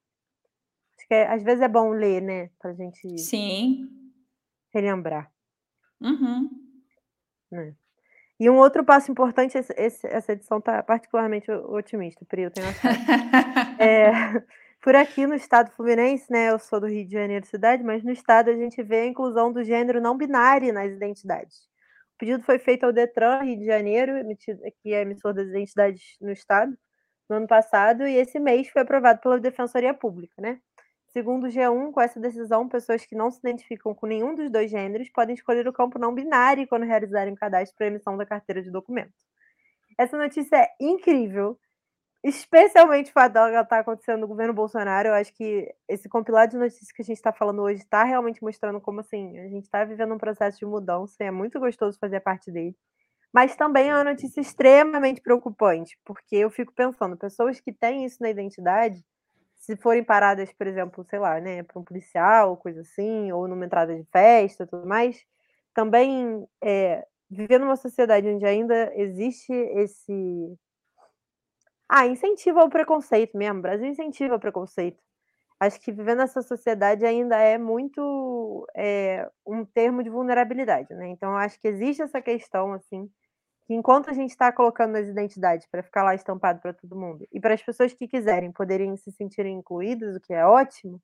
Acho 0.99 1.09
que 1.09 1.15
é, 1.15 1.29
às 1.29 1.43
vezes 1.43 1.63
é 1.63 1.69
bom 1.69 1.91
ler, 1.91 2.21
né? 2.21 2.51
Pra 2.59 2.73
gente 2.73 3.19
Sim. 3.19 3.89
relembrar. 4.73 5.31
Uhum. 6.01 6.51
Né? 7.51 7.75
E 8.39 8.51
um 8.51 8.57
outro 8.57 8.85
passo 8.85 9.11
importante, 9.11 9.57
esse, 9.57 10.07
essa 10.07 10.33
edição 10.33 10.59
está 10.59 10.83
particularmente 10.83 11.51
otimista, 11.51 12.25
Pri, 12.25 12.43
eu 12.43 12.51
tenho 12.51 12.67
é, 13.79 14.43
Por 14.85 14.95
aqui 14.95 15.27
no 15.27 15.35
estado 15.35 15.71
fluminense, 15.71 16.31
né? 16.31 16.51
Eu 16.51 16.59
sou 16.59 16.79
do 16.79 16.87
Rio 16.87 17.07
de 17.07 17.13
Janeiro, 17.13 17.47
cidade, 17.47 17.83
mas 17.83 18.05
no 18.05 18.11
estado 18.11 18.51
a 18.51 18.55
gente 18.55 18.83
vê 18.83 19.01
a 19.01 19.07
inclusão 19.07 19.51
do 19.51 19.65
gênero 19.65 19.99
não 19.99 20.15
binário 20.15 20.75
nas 20.75 20.93
identidades. 20.93 21.57
O 22.15 22.19
pedido 22.19 22.43
foi 22.45 22.59
feito 22.59 22.85
ao 22.85 22.93
Detran, 22.93 23.41
Rio 23.45 23.59
de 23.59 23.65
Janeiro, 23.65 24.13
que 24.83 24.93
é 24.93 25.01
emissor 25.01 25.33
das 25.33 25.49
identidades 25.49 26.03
no 26.21 26.31
estado, 26.31 26.77
no 27.31 27.37
ano 27.37 27.47
passado, 27.47 28.07
e 28.07 28.15
esse 28.15 28.39
mês 28.39 28.69
foi 28.69 28.83
aprovado 28.83 29.21
pela 29.23 29.41
Defensoria 29.41 29.95
Pública, 29.95 30.35
né? 30.39 30.61
Segundo 31.15 31.45
o 31.45 31.49
G1, 31.49 31.93
com 31.93 32.01
essa 32.01 32.19
decisão, 32.19 32.69
pessoas 32.69 33.07
que 33.07 33.15
não 33.15 33.31
se 33.31 33.39
identificam 33.39 33.95
com 33.95 34.05
nenhum 34.05 34.35
dos 34.35 34.51
dois 34.51 34.69
gêneros 34.69 35.09
podem 35.11 35.37
escolher 35.37 35.67
o 35.69 35.73
campo 35.73 35.97
não 35.97 36.13
binário 36.13 36.67
quando 36.67 36.83
realizarem 36.83 37.33
o 37.33 37.37
cadastro 37.37 37.77
para 37.77 37.87
emissão 37.87 38.17
da 38.17 38.27
carteira 38.27 38.61
de 38.61 38.69
documento. 38.69 39.15
Essa 39.97 40.19
notícia 40.19 40.57
é 40.57 40.71
incrível, 40.81 41.57
especialmente 42.25 43.11
o 43.11 43.13
fato 43.13 43.35
dela 43.35 43.49
estar 43.49 43.65
tá 43.65 43.79
acontecendo 43.79 44.23
no 44.23 44.27
governo 44.27 44.53
Bolsonaro. 44.53 45.11
Eu 45.11 45.15
acho 45.15 45.33
que 45.35 45.73
esse 45.87 46.09
compilado 46.09 46.51
de 46.51 46.59
notícias 46.59 46.91
que 46.91 47.03
a 47.03 47.05
gente 47.05 47.19
está 47.19 47.33
falando 47.33 47.63
hoje 47.63 47.83
está 47.83 48.03
realmente 48.03 48.43
mostrando 48.43 48.81
como 48.81 48.99
assim 48.99 49.39
a 49.39 49.47
gente 49.47 49.67
está 49.67 49.85
vivendo 49.85 50.15
um 50.15 50.19
processo 50.19 50.59
de 50.59 50.67
mudança 50.67 51.15
e 51.21 51.27
é 51.27 51.31
muito 51.31 51.61
gostoso 51.61 51.97
fazer 51.97 52.19
parte 52.19 52.51
dele. 52.51 52.77
Mas 53.33 53.55
também 53.55 53.89
é 53.89 53.95
uma 53.95 54.03
notícia 54.03 54.41
extremamente 54.41 55.21
preocupante, 55.21 55.97
porque 56.05 56.35
eu 56.35 56.51
fico 56.51 56.73
pensando, 56.73 57.17
pessoas 57.17 57.61
que 57.61 57.73
têm 57.73 58.05
isso 58.05 58.21
na 58.21 58.31
identidade, 58.31 59.05
se 59.65 59.77
forem 59.77 60.05
paradas, 60.05 60.53
por 60.53 60.67
exemplo, 60.67 61.05
sei 61.09 61.19
lá, 61.19 61.41
né, 61.41 61.63
para 61.63 61.79
um 61.81 61.85
policial, 61.85 62.57
coisa 62.59 62.83
assim, 62.83 63.33
ou 63.33 63.49
numa 63.49 63.65
entrada 63.65 63.95
de 63.97 64.05
festa, 64.13 64.67
tudo 64.67 64.87
mais, 64.87 65.25
também 65.73 66.47
é, 66.63 67.07
viver 67.31 67.59
numa 67.59 67.77
sociedade 67.77 68.29
onde 68.29 68.45
ainda 68.45 68.93
existe 68.95 69.53
esse 69.53 70.55
ah, 71.89 72.07
incentivo 72.07 72.61
ao 72.61 72.69
preconceito 72.69 73.37
mesmo. 73.39 73.61
O 73.61 73.63
Brasil 73.63 73.87
incentiva 73.89 74.37
o 74.37 74.41
preconceito. 74.41 75.03
Acho 75.59 75.81
que 75.81 75.93
viver 75.93 76.15
nessa 76.17 76.43
sociedade 76.43 77.07
ainda 77.07 77.39
é 77.39 77.57
muito 77.57 78.67
é, 78.77 79.31
um 79.47 79.65
termo 79.65 80.03
de 80.03 80.11
vulnerabilidade, 80.11 80.93
né? 80.95 81.09
Então, 81.09 81.37
acho 81.37 81.59
que 81.61 81.69
existe 81.69 82.03
essa 82.03 82.21
questão, 82.21 82.73
assim, 82.75 83.11
que 83.67 83.75
enquanto 83.75 84.11
a 84.11 84.13
gente 84.13 84.31
está 84.31 84.53
colocando 84.53 84.97
as 84.97 85.07
identidades 85.09 85.67
para 85.71 85.83
ficar 85.83 86.03
lá 86.03 86.15
estampado 86.15 86.61
para 86.61 86.75
todo 86.75 86.97
mundo 86.97 87.27
e 87.33 87.41
para 87.41 87.55
as 87.55 87.63
pessoas 87.63 87.93
que 87.95 88.07
quiserem 88.09 88.53
poderem 88.53 88.97
se 88.97 89.11
sentirem 89.13 89.59
incluídas, 89.59 90.17
o 90.17 90.21
que 90.21 90.35
é 90.35 90.45
ótimo, 90.47 91.01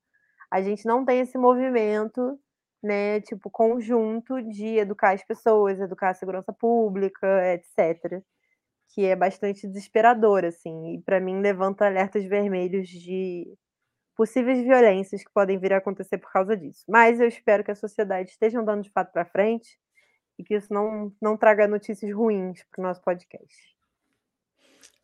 a 0.51 0.61
gente 0.61 0.85
não 0.85 1.05
tem 1.05 1.21
esse 1.21 1.37
movimento, 1.37 2.39
né, 2.83 3.21
tipo 3.21 3.49
conjunto 3.49 4.41
de 4.43 4.77
educar 4.77 5.13
as 5.13 5.23
pessoas, 5.23 5.79
educar 5.79 6.09
a 6.11 6.13
segurança 6.13 6.53
pública, 6.53 7.27
etc, 7.53 8.21
que 8.89 9.05
é 9.05 9.15
bastante 9.15 9.67
desesperador 9.67 10.45
assim, 10.45 10.95
e 10.95 11.01
para 11.01 11.19
mim 11.19 11.41
levanta 11.41 11.85
alertas 11.85 12.25
vermelhos 12.25 12.87
de 12.89 13.47
possíveis 14.15 14.61
violências 14.63 15.23
que 15.23 15.31
podem 15.33 15.57
vir 15.59 15.73
a 15.73 15.77
acontecer 15.77 16.17
por 16.17 16.31
causa 16.31 16.55
disso. 16.57 16.83
Mas 16.87 17.19
eu 17.19 17.27
espero 17.27 17.63
que 17.63 17.71
a 17.71 17.75
sociedade 17.75 18.31
esteja 18.31 18.59
andando 18.59 18.83
de 18.83 18.91
fato 18.91 19.11
para 19.11 19.25
frente 19.25 19.79
e 20.37 20.43
que 20.43 20.55
isso 20.55 20.73
não, 20.73 21.11
não 21.21 21.37
traga 21.37 21.67
notícias 21.67 22.13
ruins 22.13 22.63
para 22.71 22.81
o 22.81 22.83
nosso 22.87 23.01
podcast. 23.01 23.55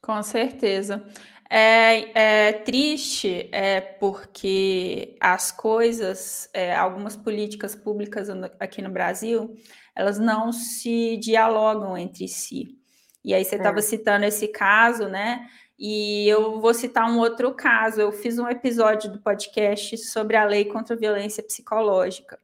Com 0.02 0.22
certeza. 0.24 1.06
É, 1.50 2.48
é 2.50 2.54
triste 2.54 3.50
é, 3.52 3.80
porque 3.80 5.16
as 5.20 5.52
coisas, 5.52 6.50
é, 6.54 6.76
algumas 6.76 7.16
políticas 7.16 7.76
públicas 7.76 8.30
aqui 8.60 8.82
no 8.82 8.90
Brasil, 8.90 9.56
elas 9.96 10.20
não 10.20 10.52
se 10.52 11.18
dialogam 11.18 11.98
entre 11.98 12.28
si. 12.28 12.78
E 13.24 13.34
aí 13.34 13.44
você 13.44 13.56
estava 13.56 13.80
é. 13.80 13.82
citando 13.82 14.26
esse 14.26 14.48
caso, 14.48 15.08
né? 15.08 15.48
E 15.80 16.28
eu 16.28 16.60
vou 16.60 16.74
citar 16.74 17.10
um 17.10 17.20
outro 17.20 17.54
caso. 17.54 18.02
Eu 18.02 18.12
fiz 18.12 18.40
um 18.40 18.48
episódio 18.48 19.12
do 19.12 19.20
podcast 19.20 19.98
sobre 19.98 20.36
a 20.36 20.46
lei 20.46 20.66
contra 20.66 20.96
a 20.96 21.00
violência 21.00 21.44
psicológica. 21.44 22.40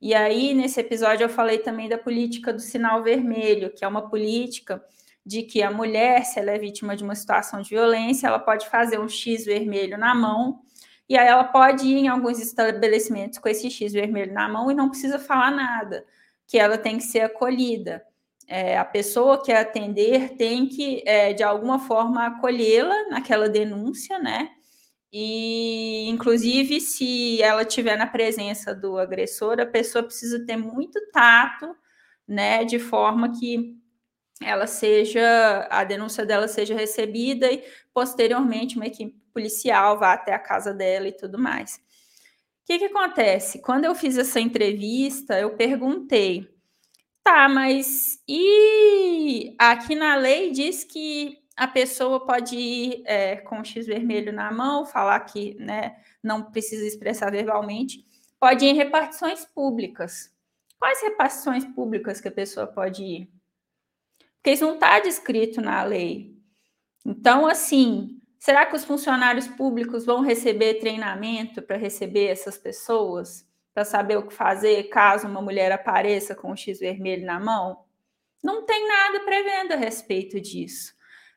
E 0.00 0.14
aí, 0.14 0.54
nesse 0.54 0.80
episódio, 0.80 1.24
eu 1.24 1.28
falei 1.28 1.58
também 1.58 1.88
da 1.88 1.98
política 1.98 2.52
do 2.52 2.60
sinal 2.60 3.02
vermelho, 3.02 3.72
que 3.72 3.84
é 3.84 3.88
uma 3.88 4.08
política 4.08 4.84
de 5.24 5.42
que 5.42 5.62
a 5.62 5.70
mulher, 5.70 6.24
se 6.24 6.38
ela 6.38 6.52
é 6.52 6.58
vítima 6.58 6.94
de 6.96 7.02
uma 7.02 7.14
situação 7.14 7.60
de 7.60 7.70
violência, 7.70 8.28
ela 8.28 8.38
pode 8.38 8.68
fazer 8.68 8.98
um 9.00 9.08
X 9.08 9.44
vermelho 9.44 9.98
na 9.98 10.14
mão, 10.14 10.60
E 11.08 11.16
aí 11.16 11.28
ela 11.28 11.44
pode 11.44 11.86
ir 11.86 11.98
em 11.98 12.08
alguns 12.08 12.40
estabelecimentos 12.40 13.38
com 13.38 13.48
esse 13.48 13.70
X 13.70 13.92
vermelho 13.92 14.32
na 14.32 14.48
mão 14.48 14.70
e 14.70 14.74
não 14.74 14.88
precisa 14.90 15.18
falar 15.18 15.50
nada, 15.52 16.04
que 16.46 16.58
ela 16.58 16.78
tem 16.78 16.98
que 16.98 17.04
ser 17.04 17.20
acolhida. 17.20 18.04
É, 18.48 18.78
a 18.78 18.84
pessoa 18.84 19.42
que 19.42 19.52
atender 19.52 20.36
tem 20.36 20.68
que, 20.68 21.02
é, 21.06 21.32
de 21.32 21.42
alguma 21.42 21.78
forma, 21.80 22.26
acolhê-la 22.26 23.08
naquela 23.10 23.48
denúncia, 23.48 24.18
né? 24.18 24.50
E, 25.12 26.08
inclusive, 26.08 26.80
se 26.80 27.40
ela 27.42 27.62
estiver 27.62 27.96
na 27.96 28.06
presença 28.06 28.74
do 28.74 28.98
agressor, 28.98 29.60
a 29.60 29.66
pessoa 29.66 30.04
precisa 30.04 30.44
ter 30.44 30.56
muito 30.56 31.00
tato, 31.12 31.74
né? 32.26 32.64
De 32.64 32.78
forma 32.78 33.32
que 33.38 33.76
ela 34.42 34.66
seja, 34.66 35.66
a 35.70 35.84
denúncia 35.84 36.26
dela 36.26 36.48
seja 36.48 36.74
recebida 36.74 37.50
e, 37.50 37.64
posteriormente, 37.94 38.76
uma 38.76 38.86
equipe 38.86 39.18
policial 39.32 39.98
vá 39.98 40.12
até 40.14 40.34
a 40.34 40.38
casa 40.38 40.74
dela 40.74 41.08
e 41.08 41.12
tudo 41.12 41.38
mais. 41.38 41.76
O 41.76 42.66
que, 42.66 42.78
que 42.78 42.84
acontece? 42.86 43.60
Quando 43.62 43.84
eu 43.84 43.94
fiz 43.94 44.18
essa 44.18 44.40
entrevista, 44.40 45.38
eu 45.38 45.56
perguntei, 45.56 46.48
tá, 47.22 47.48
mas 47.48 48.20
e 48.28 49.54
aqui 49.58 49.94
na 49.94 50.16
lei 50.16 50.50
diz 50.50 50.84
que 50.84 51.38
a 51.56 51.66
pessoa 51.66 52.24
pode 52.24 52.54
ir 52.54 53.02
é, 53.06 53.36
com 53.36 53.60
o 53.60 53.64
X 53.64 53.86
vermelho 53.86 54.32
na 54.32 54.52
mão, 54.52 54.84
falar 54.84 55.18
que 55.20 55.54
né, 55.58 55.96
não 56.22 56.42
precisa 56.42 56.86
expressar 56.86 57.30
verbalmente, 57.30 58.04
pode 58.38 58.64
ir 58.64 58.68
em 58.68 58.74
repartições 58.74 59.44
públicas. 59.46 60.30
Quais 60.78 61.00
repartições 61.02 61.64
públicas 61.64 62.20
que 62.20 62.28
a 62.28 62.32
pessoa 62.32 62.66
pode 62.66 63.02
ir? 63.02 63.30
Porque 64.36 64.50
isso 64.50 64.66
não 64.66 64.74
está 64.74 65.00
descrito 65.00 65.60
na 65.60 65.82
lei. 65.82 66.36
Então, 67.04 67.46
assim, 67.46 68.20
será 68.38 68.66
que 68.66 68.76
os 68.76 68.84
funcionários 68.84 69.48
públicos 69.48 70.04
vão 70.04 70.20
receber 70.20 70.74
treinamento 70.74 71.62
para 71.62 71.76
receber 71.76 72.26
essas 72.26 72.58
pessoas? 72.58 73.46
Para 73.72 73.84
saber 73.84 74.16
o 74.16 74.26
que 74.26 74.34
fazer 74.34 74.84
caso 74.84 75.26
uma 75.26 75.40
mulher 75.40 75.72
apareça 75.72 76.34
com 76.34 76.52
o 76.52 76.56
X 76.56 76.78
vermelho 76.78 77.24
na 77.24 77.40
mão? 77.40 77.84
Não 78.42 78.64
tem 78.64 78.86
nada 78.86 79.20
prevendo 79.20 79.72
a 79.72 79.76
respeito 79.76 80.40
disso, 80.40 80.94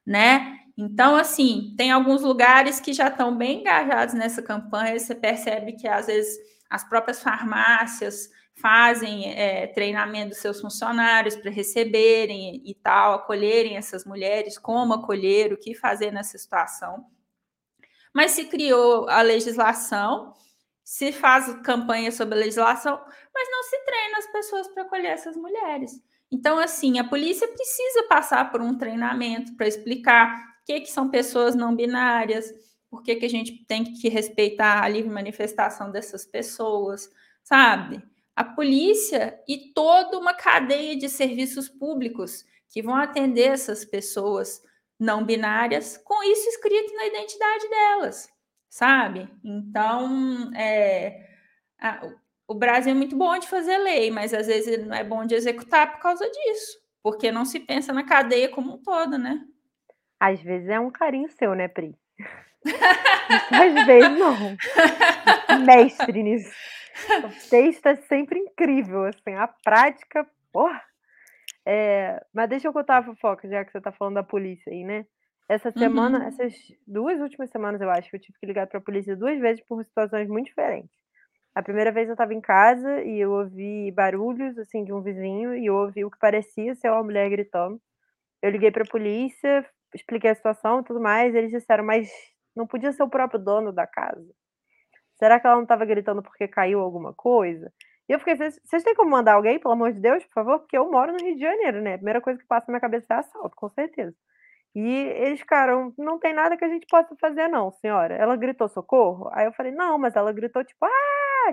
né? 0.10 0.58
Então, 0.76 1.16
assim, 1.16 1.76
tem 1.78 1.92
alguns 1.92 2.24
lugares 2.24 2.80
que 2.80 2.94
já 2.94 3.10
estão 3.10 3.38
bem 3.38 3.60
engajados 3.60 4.16
nessa 4.16 4.42
campanha, 4.42 4.98
você 4.98 5.14
percebe 5.14 5.74
que 5.74 5.88
às 5.88 6.08
vezes 6.08 6.36
as 6.68 6.84
próprias 6.84 7.22
farmácias 7.22 8.28
fazem 8.56 9.32
é, 9.40 9.68
treinamento 9.68 10.30
dos 10.30 10.40
seus 10.40 10.60
funcionários 10.60 11.36
para 11.36 11.52
receberem 11.52 12.64
e 12.66 12.74
tal, 12.74 13.14
acolherem 13.14 13.78
essas 13.78 14.04
mulheres, 14.04 14.58
como 14.58 14.96
acolher, 14.96 15.54
o 15.54 15.58
que 15.58 15.76
fazer 15.76 16.12
nessa 16.12 16.40
situação. 16.40 17.06
Mas 18.12 18.32
se 18.32 18.46
criou 18.46 19.08
a 19.10 19.22
legislação, 19.22 20.34
se 20.84 21.12
faz 21.12 21.54
campanha 21.62 22.12
sobre 22.12 22.34
a 22.34 22.40
legislação, 22.40 23.00
mas 23.32 23.48
não 23.52 23.64
se 23.64 23.86
treina 23.86 24.18
as 24.18 24.32
pessoas 24.32 24.68
para 24.70 24.84
acolher 24.84 25.12
essas 25.12 25.38
mulheres. 25.38 26.02
Então, 26.32 26.60
assim, 26.60 27.00
a 27.00 27.04
polícia 27.04 27.48
precisa 27.48 28.04
passar 28.04 28.52
por 28.52 28.62
um 28.62 28.78
treinamento 28.78 29.56
para 29.56 29.68
explicar 29.68 30.38
o 30.62 30.66
que, 30.66 30.82
que 30.82 30.92
são 30.92 31.10
pessoas 31.10 31.56
não 31.56 31.76
binárias, 31.76 32.52
por 32.90 33.04
que, 33.04 33.16
que 33.16 33.26
a 33.26 33.30
gente 33.30 33.66
tem 33.66 33.84
que 33.84 34.10
respeitar 34.10 34.84
a 34.84 34.88
livre 34.88 35.10
manifestação 35.10 35.92
dessas 35.92 36.26
pessoas, 36.26 37.10
sabe? 37.44 38.04
a 38.40 38.44
polícia 38.46 39.38
e 39.46 39.74
toda 39.74 40.18
uma 40.18 40.34
cadeia 40.34 40.96
de 40.96 41.10
serviços 41.10 41.68
públicos 41.68 42.46
que 42.70 42.82
vão 42.82 42.96
atender 42.96 43.50
essas 43.50 43.84
pessoas 43.84 44.64
não 44.98 45.26
binárias 45.26 45.98
com 45.98 46.24
isso 46.24 46.48
escrito 46.48 46.94
na 46.94 47.08
identidade 47.08 47.70
delas, 47.70 48.30
sabe? 48.70 49.30
Então, 49.44 50.54
é, 50.56 51.28
a, 51.78 52.10
o 52.50 52.56
Brasil 52.56 52.92
é 52.92 52.96
muito 52.96 53.16
bom 53.16 53.38
de 53.38 53.48
fazer 53.48 53.78
lei, 53.78 54.10
mas 54.10 54.34
às 54.34 54.48
vezes 54.48 54.86
não 54.86 54.96
é 54.96 55.04
bom 55.04 55.24
de 55.26 55.36
executar 55.36 55.92
por 55.92 56.00
causa 56.02 56.26
disso, 56.30 56.80
porque 57.04 57.32
não 57.32 57.46
se 57.46 57.60
pensa 57.60 57.94
na 57.94 58.04
cadeia 58.04 58.50
como 58.50 58.74
um 58.74 58.78
todo, 58.82 59.18
né? 59.20 59.40
Às 60.20 60.42
vezes 60.42 60.68
é 60.68 60.80
um 60.80 60.90
carinho 60.92 61.30
seu, 61.30 61.54
né, 61.54 61.68
Pri? 61.68 61.96
às 63.52 63.86
vezes 63.86 64.18
não. 64.18 64.58
Mestre 65.64 66.24
nisso. 66.24 66.52
O 67.24 67.50
texto 67.50 67.86
é 67.86 67.96
sempre 67.96 68.40
incrível, 68.40 69.06
assim, 69.06 69.34
a 69.36 69.48
prática, 69.48 70.28
porra. 70.52 70.82
É, 71.66 72.20
mas 72.34 72.50
deixa 72.50 72.68
eu 72.68 72.74
contar 72.74 72.98
a 72.98 73.04
fofoca, 73.04 73.48
já 73.48 73.64
que 73.64 73.72
você 73.72 73.80
tá 73.80 73.92
falando 73.92 74.16
da 74.16 74.24
polícia 74.24 74.72
aí, 74.74 74.84
né? 74.84 75.06
Essa 75.48 75.72
semana, 75.72 76.20
Uhum. 76.20 76.26
essas 76.28 76.54
duas 76.86 77.20
últimas 77.22 77.50
semanas, 77.52 77.80
eu 77.80 77.90
acho, 77.90 78.10
que 78.10 78.16
eu 78.16 78.22
tive 78.22 78.38
que 78.40 78.46
ligar 78.46 78.68
pra 78.68 78.82
polícia 78.82 79.16
duas 79.16 79.40
vezes 79.40 79.64
por 79.66 79.84
situações 79.86 80.28
muito 80.28 80.48
diferentes. 80.48 80.92
A 81.56 81.64
primeira 81.64 81.92
vez 81.92 82.08
eu 82.08 82.14
estava 82.14 82.34
em 82.34 82.42
casa 82.42 83.02
e 83.04 83.20
eu 83.20 83.32
ouvi 83.32 83.92
barulhos, 83.92 84.58
assim, 84.58 84.84
de 84.84 84.94
um 84.94 85.02
vizinho 85.02 85.56
e 85.56 85.66
eu 85.66 85.76
ouvi 85.76 86.06
o 86.06 86.12
que 86.12 86.20
parecia 86.20 86.76
ser 86.76 86.90
uma 86.92 87.04
mulher 87.04 87.30
gritando. 87.30 87.80
Eu 88.42 88.52
liguei 88.52 88.72
pra 88.72 88.86
polícia, 88.86 89.66
expliquei 89.96 90.32
a 90.32 90.36
situação 90.36 90.84
tudo 90.84 91.02
mais, 91.02 91.36
eles 91.36 91.52
disseram: 91.52 91.84
"Mas 91.86 92.10
não 92.56 92.68
podia 92.68 92.94
ser 92.94 93.04
o 93.04 93.10
próprio 93.10 93.40
dono 93.40 93.72
da 93.74 93.88
casa?" 93.88 94.26
Será 95.18 95.40
que 95.40 95.46
ela 95.48 95.56
não 95.58 95.64
estava 95.64 95.86
gritando 95.86 96.24
porque 96.24 96.48
caiu 96.48 96.80
alguma 96.80 97.14
coisa? 97.14 97.72
E 98.08 98.14
eu 98.14 98.20
fiquei, 98.20 98.36
vocês 98.36 98.84
têm 98.84 98.96
como 98.96 99.12
mandar 99.12 99.34
alguém, 99.36 99.60
pelo 99.60 99.74
amor 99.74 99.94
de 99.94 100.00
Deus, 100.00 100.24
por 100.26 100.34
favor? 100.34 100.60
Porque 100.60 100.78
eu 100.78 100.90
moro 100.90 101.12
no 101.14 101.20
Rio 101.20 101.36
de 101.36 101.42
Janeiro, 101.42 101.82
né? 101.82 101.94
A 101.94 101.98
primeira 101.98 102.22
coisa 102.22 102.40
que 102.40 102.48
passa 102.48 102.66
na 102.68 102.74
minha 102.74 102.82
cabeça 102.82 103.06
é 103.14 103.18
assalto, 103.18 103.56
com 103.56 103.70
certeza. 103.70 104.16
E 104.76 104.88
eles 104.90 105.40
ficaram, 105.40 105.94
não 105.98 106.20
tem 106.20 106.34
nada 106.34 106.58
que 106.58 106.66
a 106.66 106.70
gente 106.70 106.88
possa 106.90 107.16
fazer, 107.22 107.48
não, 107.50 107.72
senhora. 107.74 108.16
Ela 108.16 108.36
gritou 108.38 108.68
socorro? 108.70 109.30
Aí 109.34 109.46
eu 109.46 109.54
falei, 109.54 109.72
não, 109.74 109.98
mas 110.00 110.16
ela 110.16 110.32
gritou, 110.34 110.64
tipo, 110.64 110.86
ah, 110.86 110.90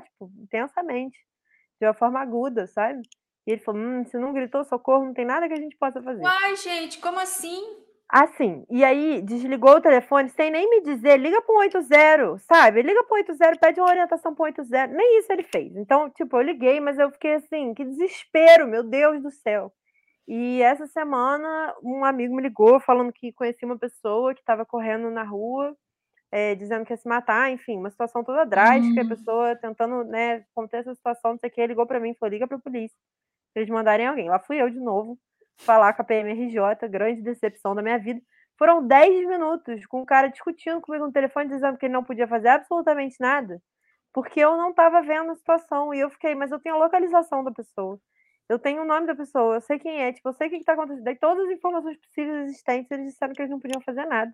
tipo, 0.01 0.31
intensamente, 0.38 1.18
de 1.81 1.87
uma 1.87 1.94
forma 1.94 2.20
aguda, 2.20 2.66
sabe? 2.66 3.01
E 3.46 3.53
ele 3.53 3.61
falou, 3.61 3.81
hum, 3.81 4.05
se 4.05 4.18
não 4.18 4.33
gritou 4.33 4.64
socorro, 4.64 5.05
não 5.07 5.14
tem 5.14 5.25
nada 5.25 5.46
que 5.46 5.55
a 5.55 5.61
gente 5.61 5.77
possa 5.77 6.03
fazer. 6.03 6.22
Uai, 6.22 6.57
gente, 6.57 6.99
como 6.99 7.18
assim? 7.20 7.62
Assim, 8.09 8.64
e 8.70 8.85
aí 8.85 9.20
desligou 9.20 9.77
o 9.77 9.81
telefone 9.81 10.29
sem 10.31 10.49
nem 10.49 10.70
me 10.70 10.81
dizer, 10.81 11.18
liga 11.18 11.42
para 11.42 11.55
o 11.55 11.59
80, 11.59 12.38
sabe? 12.38 12.83
Liga 12.83 13.03
para 13.03 13.14
o 13.14 13.18
80, 13.18 13.59
pede 13.61 13.81
uma 13.81 13.90
orientação 13.90 14.33
para 14.33 14.42
o 14.42 14.46
80, 14.46 14.87
nem 14.88 15.18
isso 15.18 15.33
ele 15.33 15.42
fez. 15.42 15.75
Então, 15.77 16.09
tipo, 16.11 16.37
eu 16.37 16.42
liguei, 16.42 16.79
mas 16.79 16.99
eu 16.99 17.11
fiquei 17.11 17.35
assim, 17.35 17.75
que 17.75 17.85
desespero, 17.85 18.68
meu 18.68 18.85
Deus 18.85 19.20
do 19.22 19.31
céu. 19.31 19.72
E 20.29 20.62
essa 20.62 20.87
semana 20.87 21.75
um 21.83 22.05
amigo 22.05 22.35
me 22.35 22.42
ligou 22.42 22.81
falando 22.81 23.12
que 23.12 23.33
conhecia 23.33 23.66
uma 23.66 23.79
pessoa 23.79 24.35
que 24.35 24.40
estava 24.40 24.64
correndo 24.64 25.11
na 25.11 25.25
rua, 25.25 25.77
é, 26.31 26.55
dizendo 26.55 26.85
que 26.85 26.93
ia 26.93 26.97
se 26.97 27.09
matar, 27.09 27.51
enfim, 27.51 27.79
uma 27.79 27.91
situação 27.91 28.25
toda 28.25 28.45
drástica, 28.45 29.01
hum. 29.01 29.05
a 29.05 29.09
pessoa 29.09 29.57
tentando, 29.57 30.05
né, 30.05 30.45
conter 30.55 30.81
essa 30.81 30.95
situação, 30.95 31.33
não 31.33 31.39
sei 31.39 31.49
o 31.49 31.53
que, 31.53 31.67
ligou 31.67 31.87
para 31.87 32.01
mim 32.01 32.11
e 32.11 32.15
falou, 32.15 32.33
liga 32.33 32.47
para 32.47 32.57
a 32.57 32.61
polícia, 32.61 32.97
pra 33.53 33.62
eles 33.62 33.73
mandarem 33.73 34.07
alguém. 34.07 34.29
Lá 34.29 34.39
fui 34.39 34.61
eu 34.61 34.69
de 34.71 34.81
novo, 34.81 35.19
falar 35.59 35.93
com 35.95 36.03
a 36.03 36.05
PMRJ, 36.05 36.89
grande 36.89 37.23
decepção 37.23 37.75
da 37.75 37.83
minha 37.83 37.99
vida. 37.99 38.21
Foram 38.59 38.87
10 38.87 39.27
minutos 39.27 39.85
com 39.87 40.01
o 40.01 40.07
cara 40.07 40.29
discutindo 40.29 40.81
comigo 40.81 41.07
no 41.07 41.12
telefone, 41.12 41.49
dizendo 41.49 41.77
que 41.77 41.87
ele 41.87 41.93
não 41.93 42.05
podia 42.05 42.27
fazer 42.27 42.49
absolutamente 42.49 43.17
nada, 43.21 43.61
porque 44.12 44.41
eu 44.41 44.57
não 44.57 44.71
estava 44.71 45.03
vendo 45.03 45.31
a 45.31 45.37
situação. 45.37 45.93
E 45.93 46.01
eu 46.01 46.11
fiquei, 46.11 46.35
mas 46.35 46.51
eu 46.51 46.59
tenho 46.59 46.77
a 46.77 46.79
localização 46.79 47.45
da 47.45 47.53
pessoa, 47.53 48.01
eu 48.49 48.59
tenho 48.59 48.83
o 48.83 48.87
nome 48.87 49.07
da 49.07 49.15
pessoa, 49.15 49.57
eu 49.57 49.61
sei 49.61 49.79
quem 49.79 50.01
é, 50.03 50.12
tipo, 50.12 50.29
eu 50.29 50.33
sei 50.33 50.49
o 50.49 50.51
que 50.51 50.57
está 50.57 50.73
acontecendo. 50.73 51.05
Daí 51.05 51.17
todas 51.17 51.45
as 51.47 51.51
informações 51.51 51.99
possíveis 51.99 52.49
existentes, 52.49 52.91
eles 52.91 53.12
disseram 53.12 53.35
que 53.35 53.43
eles 53.43 53.51
não 53.51 53.61
podiam 53.61 53.81
fazer 53.83 54.07
nada. 54.07 54.33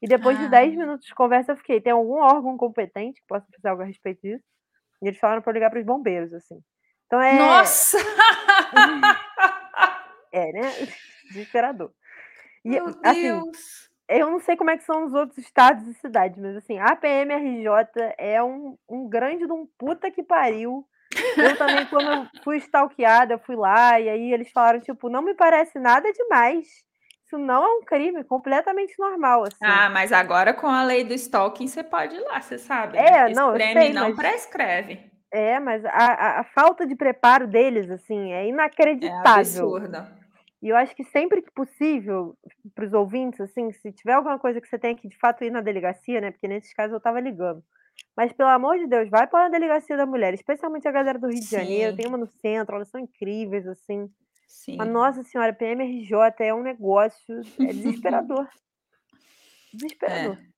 E 0.00 0.06
depois 0.06 0.38
ah. 0.38 0.42
de 0.42 0.48
10 0.48 0.76
minutos 0.76 1.06
de 1.06 1.14
conversa, 1.14 1.52
eu 1.52 1.56
fiquei, 1.56 1.80
tem 1.80 1.92
algum 1.92 2.20
órgão 2.20 2.56
competente 2.56 3.20
que 3.20 3.26
possa 3.26 3.46
fazer 3.54 3.68
algo 3.68 3.82
a 3.82 3.86
respeito 3.86 4.20
disso? 4.22 4.44
E 5.02 5.08
eles 5.08 5.18
falaram 5.18 5.42
para 5.42 5.52
ligar 5.52 5.70
para 5.70 5.80
os 5.80 5.86
bombeiros, 5.86 6.32
assim. 6.32 6.60
Então 7.06 7.20
é. 7.20 7.38
Nossa! 7.38 7.98
É, 10.30 10.52
né? 10.52 10.60
Desesperador. 11.32 11.90
E, 12.62 12.68
Meu 12.68 12.88
assim, 13.02 13.22
Deus! 13.22 13.88
Eu 14.08 14.30
não 14.30 14.40
sei 14.40 14.56
como 14.56 14.70
é 14.70 14.76
que 14.76 14.84
são 14.84 15.04
os 15.04 15.12
outros 15.12 15.38
estados 15.38 15.86
e 15.86 15.94
cidades, 15.94 16.38
mas 16.38 16.56
assim, 16.56 16.78
a 16.78 16.96
PMRJ 16.96 18.14
é 18.16 18.42
um, 18.42 18.76
um 18.88 19.08
grande 19.08 19.46
de 19.46 19.52
um 19.52 19.66
puta 19.78 20.10
que 20.10 20.22
pariu. 20.22 20.86
Eu 21.36 21.56
também, 21.56 21.86
quando 21.86 22.10
eu 22.10 22.42
fui 22.42 22.56
stalkeada, 22.58 23.34
eu 23.34 23.38
fui 23.38 23.56
lá, 23.56 24.00
e 24.00 24.08
aí 24.08 24.32
eles 24.32 24.50
falaram, 24.50 24.80
tipo, 24.80 25.10
não 25.10 25.22
me 25.22 25.34
parece 25.34 25.78
nada 25.78 26.10
demais. 26.10 26.66
Isso 27.28 27.36
não 27.36 27.62
é 27.62 27.68
um 27.68 27.82
crime, 27.82 28.24
completamente 28.24 28.94
normal, 28.98 29.42
assim. 29.42 29.58
Ah, 29.60 29.90
mas 29.90 30.12
agora 30.12 30.54
com 30.54 30.66
a 30.66 30.82
lei 30.82 31.04
do 31.04 31.12
stalking 31.12 31.66
você 31.66 31.84
pode 31.84 32.16
ir 32.16 32.20
lá, 32.20 32.40
você 32.40 32.56
sabe. 32.56 32.96
É, 32.96 33.28
né? 33.28 33.34
não, 33.34 33.52
creme 33.52 33.80
sei, 33.80 33.92
não 33.92 34.08
mas... 34.08 34.16
prescreve. 34.16 34.98
É, 35.30 35.60
mas 35.60 35.84
a, 35.84 35.90
a, 35.90 36.40
a, 36.40 36.44
falta 36.44 36.86
de 36.86 36.96
preparo 36.96 37.46
deles, 37.46 37.90
assim, 37.90 38.32
é 38.32 38.48
inacreditável. 38.48 39.20
É 39.22 39.40
absurda. 39.40 40.08
E 40.62 40.70
eu 40.70 40.76
acho 40.76 40.96
que 40.96 41.04
sempre 41.04 41.42
que 41.42 41.50
possível, 41.52 42.34
para 42.74 42.86
os 42.86 42.94
ouvintes, 42.94 43.38
assim, 43.42 43.70
se 43.72 43.92
tiver 43.92 44.14
alguma 44.14 44.38
coisa 44.38 44.58
que 44.58 44.66
você 44.66 44.78
tem 44.78 44.96
que 44.96 45.06
de 45.06 45.18
fato 45.18 45.44
ir 45.44 45.50
na 45.50 45.60
delegacia, 45.60 46.22
né? 46.22 46.30
Porque 46.30 46.48
nesses 46.48 46.72
casos 46.72 46.92
eu 46.92 46.98
estava 46.98 47.20
ligando. 47.20 47.62
Mas, 48.16 48.32
pelo 48.32 48.48
amor 48.48 48.78
de 48.78 48.86
Deus, 48.86 49.10
vai 49.10 49.26
para 49.26 49.46
a 49.46 49.50
delegacia 49.50 49.98
da 49.98 50.06
mulher, 50.06 50.32
especialmente 50.32 50.88
a 50.88 50.92
galera 50.92 51.18
do 51.18 51.28
Rio 51.28 51.40
de 51.40 51.44
Sim. 51.44 51.58
Janeiro, 51.58 51.94
tem 51.94 52.06
uma 52.06 52.16
no 52.16 52.26
centro, 52.40 52.76
elas 52.76 52.88
são 52.88 52.98
incríveis, 52.98 53.66
assim. 53.66 54.08
Sim. 54.48 54.76
Mas, 54.78 54.88
nossa 54.88 55.22
senhora, 55.22 55.52
PMRJ 55.52 56.16
é 56.40 56.54
um 56.54 56.62
negócio, 56.62 57.40
é 57.60 57.66
desesperador. 57.72 58.48
desesperador. 59.72 60.38
É. 60.42 60.48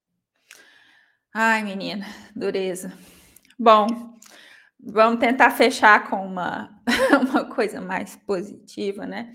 Ai, 1.35 1.64
menina, 1.64 2.07
dureza. 2.35 2.96
Bom, 3.59 3.87
vamos 4.79 5.20
tentar 5.20 5.50
fechar 5.50 6.09
com 6.09 6.24
uma, 6.24 6.81
uma 7.31 7.44
coisa 7.44 7.81
mais 7.81 8.16
positiva, 8.16 9.05
né? 9.05 9.33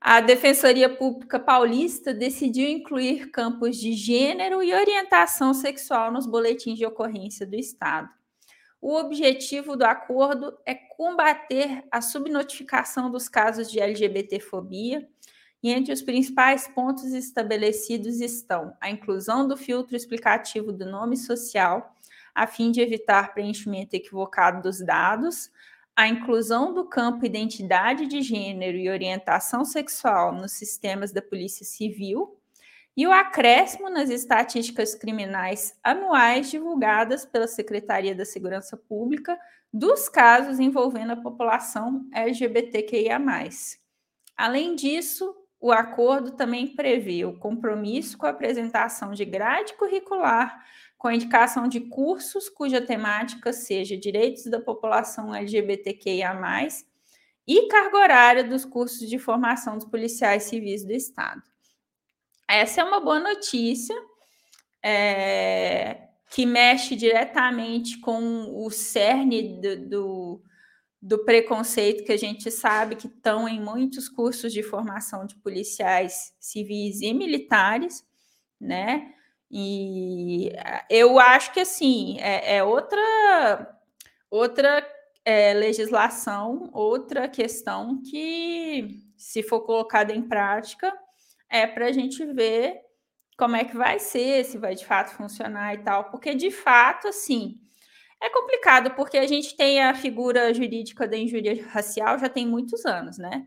A 0.00 0.20
Defensoria 0.20 0.88
Pública 0.88 1.38
Paulista 1.38 2.14
decidiu 2.14 2.68
incluir 2.68 3.30
campos 3.30 3.76
de 3.76 3.92
gênero 3.92 4.62
e 4.62 4.72
orientação 4.72 5.52
sexual 5.52 6.10
nos 6.10 6.26
boletins 6.26 6.78
de 6.78 6.86
ocorrência 6.86 7.46
do 7.46 7.56
Estado. 7.56 8.08
O 8.88 8.94
objetivo 8.94 9.76
do 9.76 9.84
acordo 9.84 10.56
é 10.64 10.72
combater 10.72 11.82
a 11.90 12.00
subnotificação 12.00 13.10
dos 13.10 13.28
casos 13.28 13.68
de 13.68 13.80
LGBTfobia, 13.80 15.08
e 15.60 15.72
entre 15.72 15.92
os 15.92 16.02
principais 16.02 16.68
pontos 16.68 17.06
estabelecidos 17.06 18.20
estão 18.20 18.76
a 18.80 18.88
inclusão 18.88 19.48
do 19.48 19.56
filtro 19.56 19.96
explicativo 19.96 20.70
do 20.70 20.86
nome 20.86 21.16
social, 21.16 21.96
a 22.32 22.46
fim 22.46 22.70
de 22.70 22.80
evitar 22.80 23.34
preenchimento 23.34 23.96
equivocado 23.96 24.62
dos 24.62 24.78
dados, 24.78 25.50
a 25.96 26.06
inclusão 26.06 26.72
do 26.72 26.84
campo 26.84 27.26
identidade 27.26 28.06
de 28.06 28.22
gênero 28.22 28.78
e 28.78 28.88
orientação 28.88 29.64
sexual 29.64 30.32
nos 30.32 30.52
sistemas 30.52 31.10
da 31.10 31.20
Polícia 31.20 31.66
Civil 31.66 32.38
e 32.96 33.06
o 33.06 33.12
acréscimo 33.12 33.90
nas 33.90 34.08
estatísticas 34.08 34.94
criminais 34.94 35.78
anuais 35.84 36.50
divulgadas 36.50 37.26
pela 37.26 37.46
Secretaria 37.46 38.14
da 38.14 38.24
Segurança 38.24 38.76
Pública 38.76 39.38
dos 39.72 40.08
casos 40.08 40.58
envolvendo 40.58 41.12
a 41.12 41.16
população 41.16 42.08
LGBTQIA. 42.12 43.20
Além 44.36 44.74
disso, 44.74 45.36
o 45.60 45.70
acordo 45.70 46.32
também 46.32 46.74
prevê 46.74 47.24
o 47.24 47.38
compromisso 47.38 48.16
com 48.16 48.26
a 48.26 48.30
apresentação 48.30 49.12
de 49.12 49.24
grade 49.24 49.74
curricular 49.74 50.64
com 50.96 51.08
a 51.08 51.14
indicação 51.14 51.68
de 51.68 51.80
cursos 51.80 52.48
cuja 52.48 52.80
temática 52.80 53.52
seja 53.52 53.96
direitos 53.96 54.46
da 54.46 54.60
população 54.60 55.34
LGBTQIA+, 55.34 56.34
e 57.46 57.68
carga 57.68 57.98
horária 57.98 58.44
dos 58.44 58.64
cursos 58.64 59.08
de 59.08 59.18
formação 59.18 59.76
dos 59.76 59.86
policiais 59.86 60.44
civis 60.44 60.84
do 60.84 60.92
Estado. 60.92 61.42
Essa 62.48 62.80
é 62.80 62.84
uma 62.84 63.00
boa 63.00 63.18
notícia, 63.18 63.94
é, 64.82 66.08
que 66.30 66.46
mexe 66.46 66.94
diretamente 66.94 67.98
com 67.98 68.64
o 68.64 68.70
cerne 68.70 69.60
do, 69.60 69.88
do, 69.88 70.42
do, 71.02 71.24
preconceito 71.24 72.04
que 72.04 72.12
a 72.12 72.16
gente 72.16 72.50
sabe 72.50 72.96
que 72.96 73.06
estão 73.06 73.48
em 73.48 73.60
muitos 73.60 74.08
cursos 74.08 74.52
de 74.52 74.62
formação 74.62 75.26
de 75.26 75.34
policiais 75.36 76.32
civis 76.38 77.00
e 77.00 77.12
militares, 77.12 78.04
né? 78.60 79.12
E 79.50 80.50
eh, 80.54 80.84
eu 80.90 81.18
acho 81.18 81.52
que 81.52 81.60
assim 81.60 82.18
é, 82.20 82.56
é 82.56 82.64
outra 82.64 83.76
outra 84.30 84.84
é, 85.24 85.52
legislação, 85.54 86.70
outra 86.72 87.28
questão 87.28 88.00
que, 88.02 89.00
se 89.16 89.42
for 89.42 89.60
colocada 89.62 90.12
em 90.12 90.22
prática, 90.22 90.92
é 91.50 91.66
para 91.66 91.86
a 91.86 91.92
gente 91.92 92.24
ver 92.26 92.80
como 93.38 93.56
é 93.56 93.64
que 93.64 93.76
vai 93.76 93.98
ser, 93.98 94.44
se 94.44 94.58
vai 94.58 94.74
de 94.74 94.86
fato 94.86 95.14
funcionar 95.14 95.74
e 95.74 95.78
tal, 95.78 96.10
porque 96.10 96.34
de 96.34 96.50
fato, 96.50 97.08
assim, 97.08 97.60
é 98.20 98.30
complicado, 98.30 98.92
porque 98.94 99.18
a 99.18 99.26
gente 99.26 99.56
tem 99.56 99.82
a 99.82 99.94
figura 99.94 100.52
jurídica 100.54 101.06
da 101.06 101.16
injúria 101.16 101.66
racial 101.68 102.18
já 102.18 102.28
tem 102.28 102.46
muitos 102.46 102.84
anos, 102.86 103.18
né? 103.18 103.44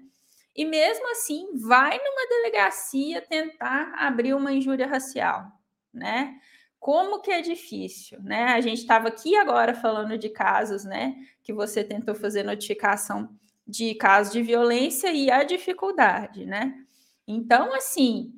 E 0.55 0.65
mesmo 0.65 1.09
assim, 1.11 1.47
vai 1.55 1.97
numa 1.97 2.27
delegacia 2.29 3.21
tentar 3.21 3.93
abrir 3.97 4.33
uma 4.33 4.51
injúria 4.51 4.87
racial 4.87 5.59
né? 5.93 6.35
Como 6.79 7.21
que 7.21 7.31
é 7.31 7.41
difícil, 7.41 8.21
né? 8.21 8.45
A 8.45 8.61
gente 8.61 8.79
estava 8.79 9.09
aqui 9.09 9.35
agora 9.35 9.73
falando 9.73 10.17
de 10.17 10.29
casos, 10.29 10.85
né? 10.85 11.15
Que 11.43 11.51
você 11.53 11.83
tentou 11.83 12.15
fazer 12.15 12.43
notificação 12.43 13.29
de 13.67 13.93
casos 13.95 14.31
de 14.31 14.41
violência 14.41 15.11
e 15.11 15.29
a 15.29 15.43
dificuldade, 15.43 16.45
né? 16.45 16.73
Então, 17.31 17.73
assim, 17.75 18.33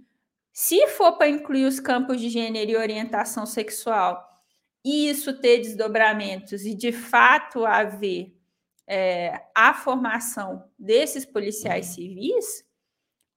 se 0.51 0.85
for 0.87 1.17
para 1.17 1.29
incluir 1.29 1.65
os 1.65 1.79
campos 1.79 2.19
de 2.19 2.29
gênero 2.29 2.71
e 2.71 2.75
orientação 2.75 3.45
sexual, 3.45 4.27
e 4.83 5.09
isso 5.09 5.39
ter 5.39 5.59
desdobramentos 5.59 6.65
e 6.65 6.73
de 6.73 6.91
fato 6.91 7.65
haver 7.65 8.35
é, 8.85 9.45
a 9.55 9.73
formação 9.73 10.69
desses 10.77 11.25
policiais 11.25 11.87
civis, 11.87 12.65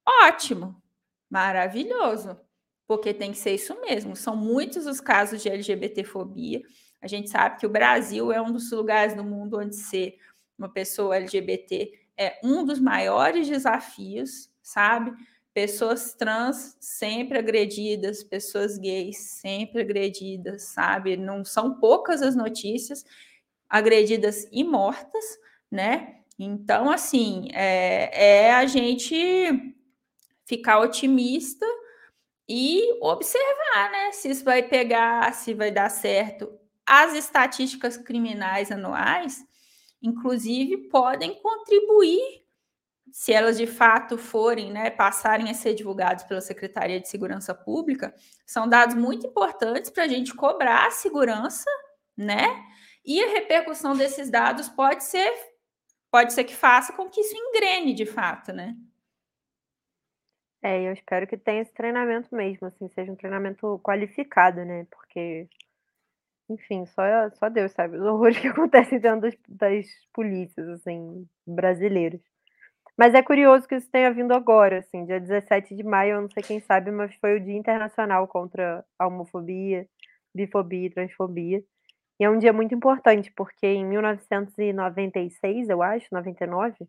ótimo, 0.04 0.82
maravilhoso 1.30 2.38
porque 2.86 3.14
tem 3.14 3.32
que 3.32 3.38
ser 3.38 3.54
isso 3.54 3.80
mesmo. 3.80 4.14
São 4.14 4.36
muitos 4.36 4.86
os 4.86 5.00
casos 5.00 5.42
de 5.42 5.48
LGBTfobia. 5.48 6.62
A 7.00 7.06
gente 7.06 7.30
sabe 7.30 7.58
que 7.58 7.66
o 7.66 7.70
Brasil 7.70 8.32
é 8.32 8.40
um 8.40 8.52
dos 8.52 8.70
lugares 8.70 9.14
do 9.14 9.24
mundo 9.24 9.58
onde 9.58 9.74
ser 9.74 10.18
uma 10.58 10.68
pessoa 10.68 11.16
LGBT 11.16 11.92
é 12.16 12.38
um 12.44 12.64
dos 12.64 12.78
maiores 12.78 13.48
desafios, 13.48 14.50
sabe? 14.62 15.12
Pessoas 15.54 16.12
trans 16.14 16.76
sempre 16.80 17.38
agredidas, 17.38 18.24
pessoas 18.24 18.76
gays 18.76 19.18
sempre 19.18 19.80
agredidas, 19.80 20.64
sabe? 20.64 21.16
Não 21.16 21.44
são 21.44 21.78
poucas 21.78 22.20
as 22.22 22.34
notícias 22.34 23.04
agredidas 23.68 24.48
e 24.52 24.64
mortas, 24.64 25.24
né? 25.70 26.16
Então, 26.38 26.90
assim, 26.90 27.48
é, 27.52 28.46
é 28.46 28.52
a 28.52 28.66
gente 28.66 29.74
ficar 30.44 30.80
otimista 30.80 31.64
e 32.48 32.98
observar, 33.00 33.90
né, 33.90 34.12
se 34.12 34.30
isso 34.30 34.44
vai 34.44 34.62
pegar, 34.62 35.32
se 35.34 35.54
vai 35.54 35.70
dar 35.70 35.88
certo. 35.88 36.50
As 36.86 37.14
estatísticas 37.14 37.96
criminais 37.96 38.70
anuais, 38.70 39.42
inclusive, 40.02 40.88
podem 40.88 41.40
contribuir, 41.40 42.43
se 43.14 43.33
elas 43.33 43.57
de 43.57 43.66
fato 43.68 44.18
forem, 44.18 44.72
né, 44.72 44.90
passarem 44.90 45.48
a 45.48 45.55
ser 45.55 45.72
divulgadas 45.72 46.24
pela 46.24 46.40
Secretaria 46.40 46.98
de 46.98 47.09
Segurança 47.09 47.55
Pública, 47.55 48.12
são 48.44 48.68
dados 48.68 48.96
muito 48.96 49.24
importantes 49.24 49.88
para 49.88 50.03
a 50.03 50.09
gente 50.09 50.35
cobrar 50.35 50.88
a 50.88 50.90
segurança, 50.90 51.70
né? 52.16 52.44
E 53.05 53.22
a 53.22 53.29
repercussão 53.29 53.96
desses 53.96 54.29
dados 54.31 54.68
pode 54.68 55.05
ser, 55.05 55.33
pode 56.11 56.33
ser 56.33 56.42
que 56.42 56.57
faça 56.57 56.92
com 56.92 57.09
que 57.09 57.20
isso 57.20 57.37
engrene 57.37 57.94
de 57.94 58.05
fato, 58.05 58.53
né? 58.53 58.74
É, 60.61 60.83
eu 60.83 60.92
espero 60.92 61.29
que 61.29 61.37
tenha 61.37 61.62
esse 61.62 61.72
treinamento 61.72 62.35
mesmo, 62.35 62.66
assim, 62.66 62.88
seja 62.88 63.12
um 63.12 63.16
treinamento 63.16 63.79
qualificado, 63.85 64.64
né? 64.64 64.88
Porque, 64.90 65.48
enfim, 66.48 66.85
só, 66.87 67.03
só 67.35 67.48
Deus 67.48 67.70
sabe 67.70 67.96
os 67.96 68.05
horrores 68.05 68.40
que 68.40 68.48
acontecem 68.50 68.98
dentro 68.98 69.20
das, 69.20 69.37
das 69.48 69.87
polícias, 70.12 70.68
assim, 70.68 71.29
brasileiras. 71.46 72.34
Mas 72.96 73.14
é 73.14 73.22
curioso 73.22 73.66
que 73.66 73.74
isso 73.74 73.90
tenha 73.90 74.12
vindo 74.12 74.33
agora, 74.33 74.78
assim, 74.78 75.04
dia 75.04 75.20
17 75.20 75.74
de 75.74 75.83
maio, 75.83 76.14
eu 76.16 76.22
não 76.22 76.30
sei 76.30 76.42
quem 76.42 76.61
sabe, 76.61 76.90
mas 76.92 77.14
foi 77.16 77.37
o 77.37 77.40
Dia 77.40 77.57
Internacional 77.57 78.28
contra 78.28 78.85
a 78.98 79.07
Homofobia, 79.07 79.88
Bifobia 80.35 80.87
e 80.87 80.90
Transfobia. 80.90 81.62
E 82.20 82.24
é 82.24 82.30
um 82.30 82.38
dia 82.38 82.52
muito 82.52 82.74
importante, 82.74 83.33
porque 83.37 83.66
em 83.66 83.85
1996, 83.87 85.68
eu 85.68 85.83
acho, 85.83 86.07
99, 86.12 86.87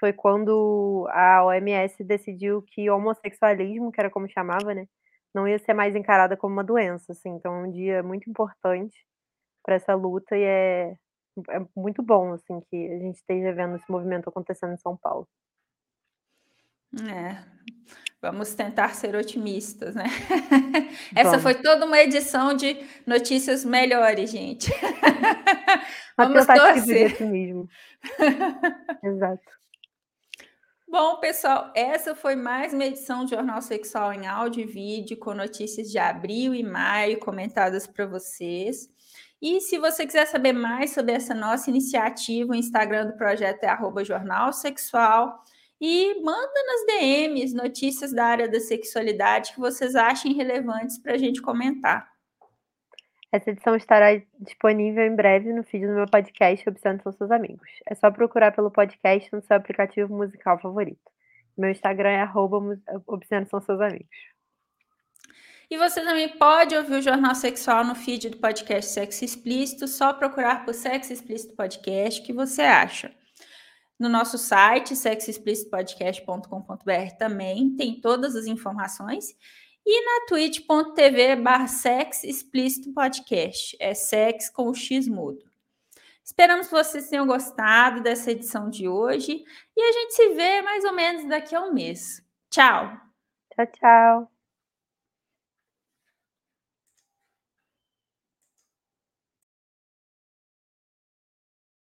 foi 0.00 0.12
quando 0.12 1.06
a 1.10 1.44
OMS 1.44 2.04
decidiu 2.04 2.62
que 2.62 2.90
homossexualismo, 2.90 3.90
que 3.92 4.00
era 4.00 4.10
como 4.10 4.28
chamava, 4.30 4.74
né, 4.74 4.86
não 5.34 5.48
ia 5.48 5.58
ser 5.58 5.74
mais 5.74 5.94
encarada 5.96 6.36
como 6.36 6.54
uma 6.54 6.64
doença, 6.64 7.12
assim. 7.12 7.30
Então 7.30 7.54
é 7.54 7.68
um 7.68 7.70
dia 7.72 8.02
muito 8.02 8.28
importante 8.30 8.96
para 9.64 9.76
essa 9.76 9.94
luta 9.94 10.36
e 10.36 10.42
é, 10.44 10.96
é 11.50 11.60
muito 11.76 12.02
bom, 12.02 12.32
assim, 12.32 12.60
que 12.70 12.90
a 12.92 12.98
gente 12.98 13.16
esteja 13.16 13.52
vendo 13.52 13.76
esse 13.76 13.90
movimento 13.90 14.28
acontecendo 14.28 14.72
em 14.72 14.78
São 14.78 14.96
Paulo. 14.96 15.28
É, 17.10 17.44
vamos 18.20 18.54
tentar 18.54 18.94
ser 18.94 19.14
otimistas, 19.14 19.94
né? 19.94 20.04
Essa 21.14 21.38
foi 21.38 21.54
toda 21.54 21.84
uma 21.84 22.00
edição 22.00 22.54
de 22.54 22.76
notícias 23.06 23.64
melhores, 23.64 24.30
gente. 24.30 24.70
vamos 26.16 26.46
torcer. 26.46 27.12
Otimismo. 27.12 27.68
Exato. 29.02 29.58
Bom, 30.90 31.20
pessoal, 31.20 31.70
essa 31.74 32.14
foi 32.14 32.34
mais 32.34 32.72
uma 32.72 32.86
edição 32.86 33.26
do 33.26 33.30
Jornal 33.30 33.60
Sexual 33.60 34.10
em 34.14 34.26
áudio 34.26 34.62
e 34.62 34.66
vídeo, 34.66 35.18
com 35.18 35.34
notícias 35.34 35.90
de 35.90 35.98
abril 35.98 36.54
e 36.54 36.62
maio 36.62 37.20
comentadas 37.20 37.86
para 37.86 38.06
vocês. 38.06 38.88
E 39.40 39.60
se 39.60 39.78
você 39.78 40.04
quiser 40.04 40.26
saber 40.26 40.52
mais 40.52 40.92
sobre 40.92 41.12
essa 41.12 41.32
nossa 41.32 41.70
iniciativa, 41.70 42.52
o 42.52 42.56
Instagram 42.56 43.06
do 43.06 43.16
projeto 43.16 43.62
é 43.62 43.68
arroba 43.68 44.04
Jornal 44.04 44.52
Sexual. 44.52 45.44
E 45.80 46.20
manda 46.22 46.64
nas 46.66 46.86
DMs 46.86 47.54
notícias 47.54 48.12
da 48.12 48.24
área 48.24 48.48
da 48.48 48.58
sexualidade 48.58 49.52
que 49.52 49.60
vocês 49.60 49.94
achem 49.94 50.34
relevantes 50.34 50.98
para 50.98 51.14
a 51.14 51.18
gente 51.18 51.40
comentar. 51.40 52.10
Essa 53.30 53.50
edição 53.50 53.76
estará 53.76 54.20
disponível 54.40 55.04
em 55.04 55.14
breve 55.14 55.52
no 55.52 55.62
feed 55.62 55.86
do 55.86 55.92
meu 55.92 56.06
podcast 56.06 56.68
Obsessando 56.68 57.02
São 57.04 57.12
Seus 57.12 57.30
Amigos. 57.30 57.68
É 57.86 57.94
só 57.94 58.10
procurar 58.10 58.52
pelo 58.52 58.72
podcast 58.72 59.32
no 59.32 59.42
seu 59.42 59.54
aplicativo 59.54 60.12
musical 60.12 60.58
favorito. 60.58 61.12
Meu 61.56 61.70
Instagram 61.70 62.10
é 62.10 62.20
arroba 62.22 62.58
São 63.48 63.60
Seus 63.60 63.80
Amigos. 63.80 64.37
E 65.70 65.76
você 65.76 66.00
também 66.00 66.28
pode 66.38 66.74
ouvir 66.74 66.94
o 66.94 67.02
Jornal 67.02 67.34
Sexual 67.34 67.84
no 67.84 67.94
feed 67.94 68.30
do 68.30 68.38
podcast 68.38 68.90
Sexo 68.90 69.24
Explícito, 69.24 69.86
só 69.86 70.14
procurar 70.14 70.64
por 70.64 70.72
Sexo 70.72 71.12
Explícito 71.12 71.54
Podcast 71.54 72.22
que 72.22 72.32
você 72.32 72.62
acha. 72.62 73.14
No 73.98 74.08
nosso 74.08 74.38
site, 74.38 74.94
sexoexplicitopodcast.com.br 74.94 77.16
também 77.18 77.74
tem 77.76 78.00
todas 78.00 78.36
as 78.36 78.46
informações. 78.46 79.36
E 79.84 80.04
na 80.04 80.26
twitch.tv 80.26 81.36
barra 81.36 81.66
Podcast. 82.94 83.76
É 83.80 83.94
sex 83.94 84.50
com 84.50 84.68
o 84.68 84.74
X 84.74 85.08
mudo. 85.08 85.48
Esperamos 86.22 86.66
que 86.66 86.74
vocês 86.74 87.08
tenham 87.08 87.26
gostado 87.26 88.02
dessa 88.02 88.30
edição 88.30 88.68
de 88.68 88.86
hoje 88.86 89.42
e 89.76 89.82
a 89.82 89.92
gente 89.92 90.14
se 90.14 90.28
vê 90.34 90.62
mais 90.62 90.84
ou 90.84 90.92
menos 90.92 91.26
daqui 91.26 91.54
a 91.54 91.62
um 91.62 91.72
mês. 91.72 92.22
Tchau! 92.50 93.00
Tchau, 93.54 93.66
tchau! 93.66 94.37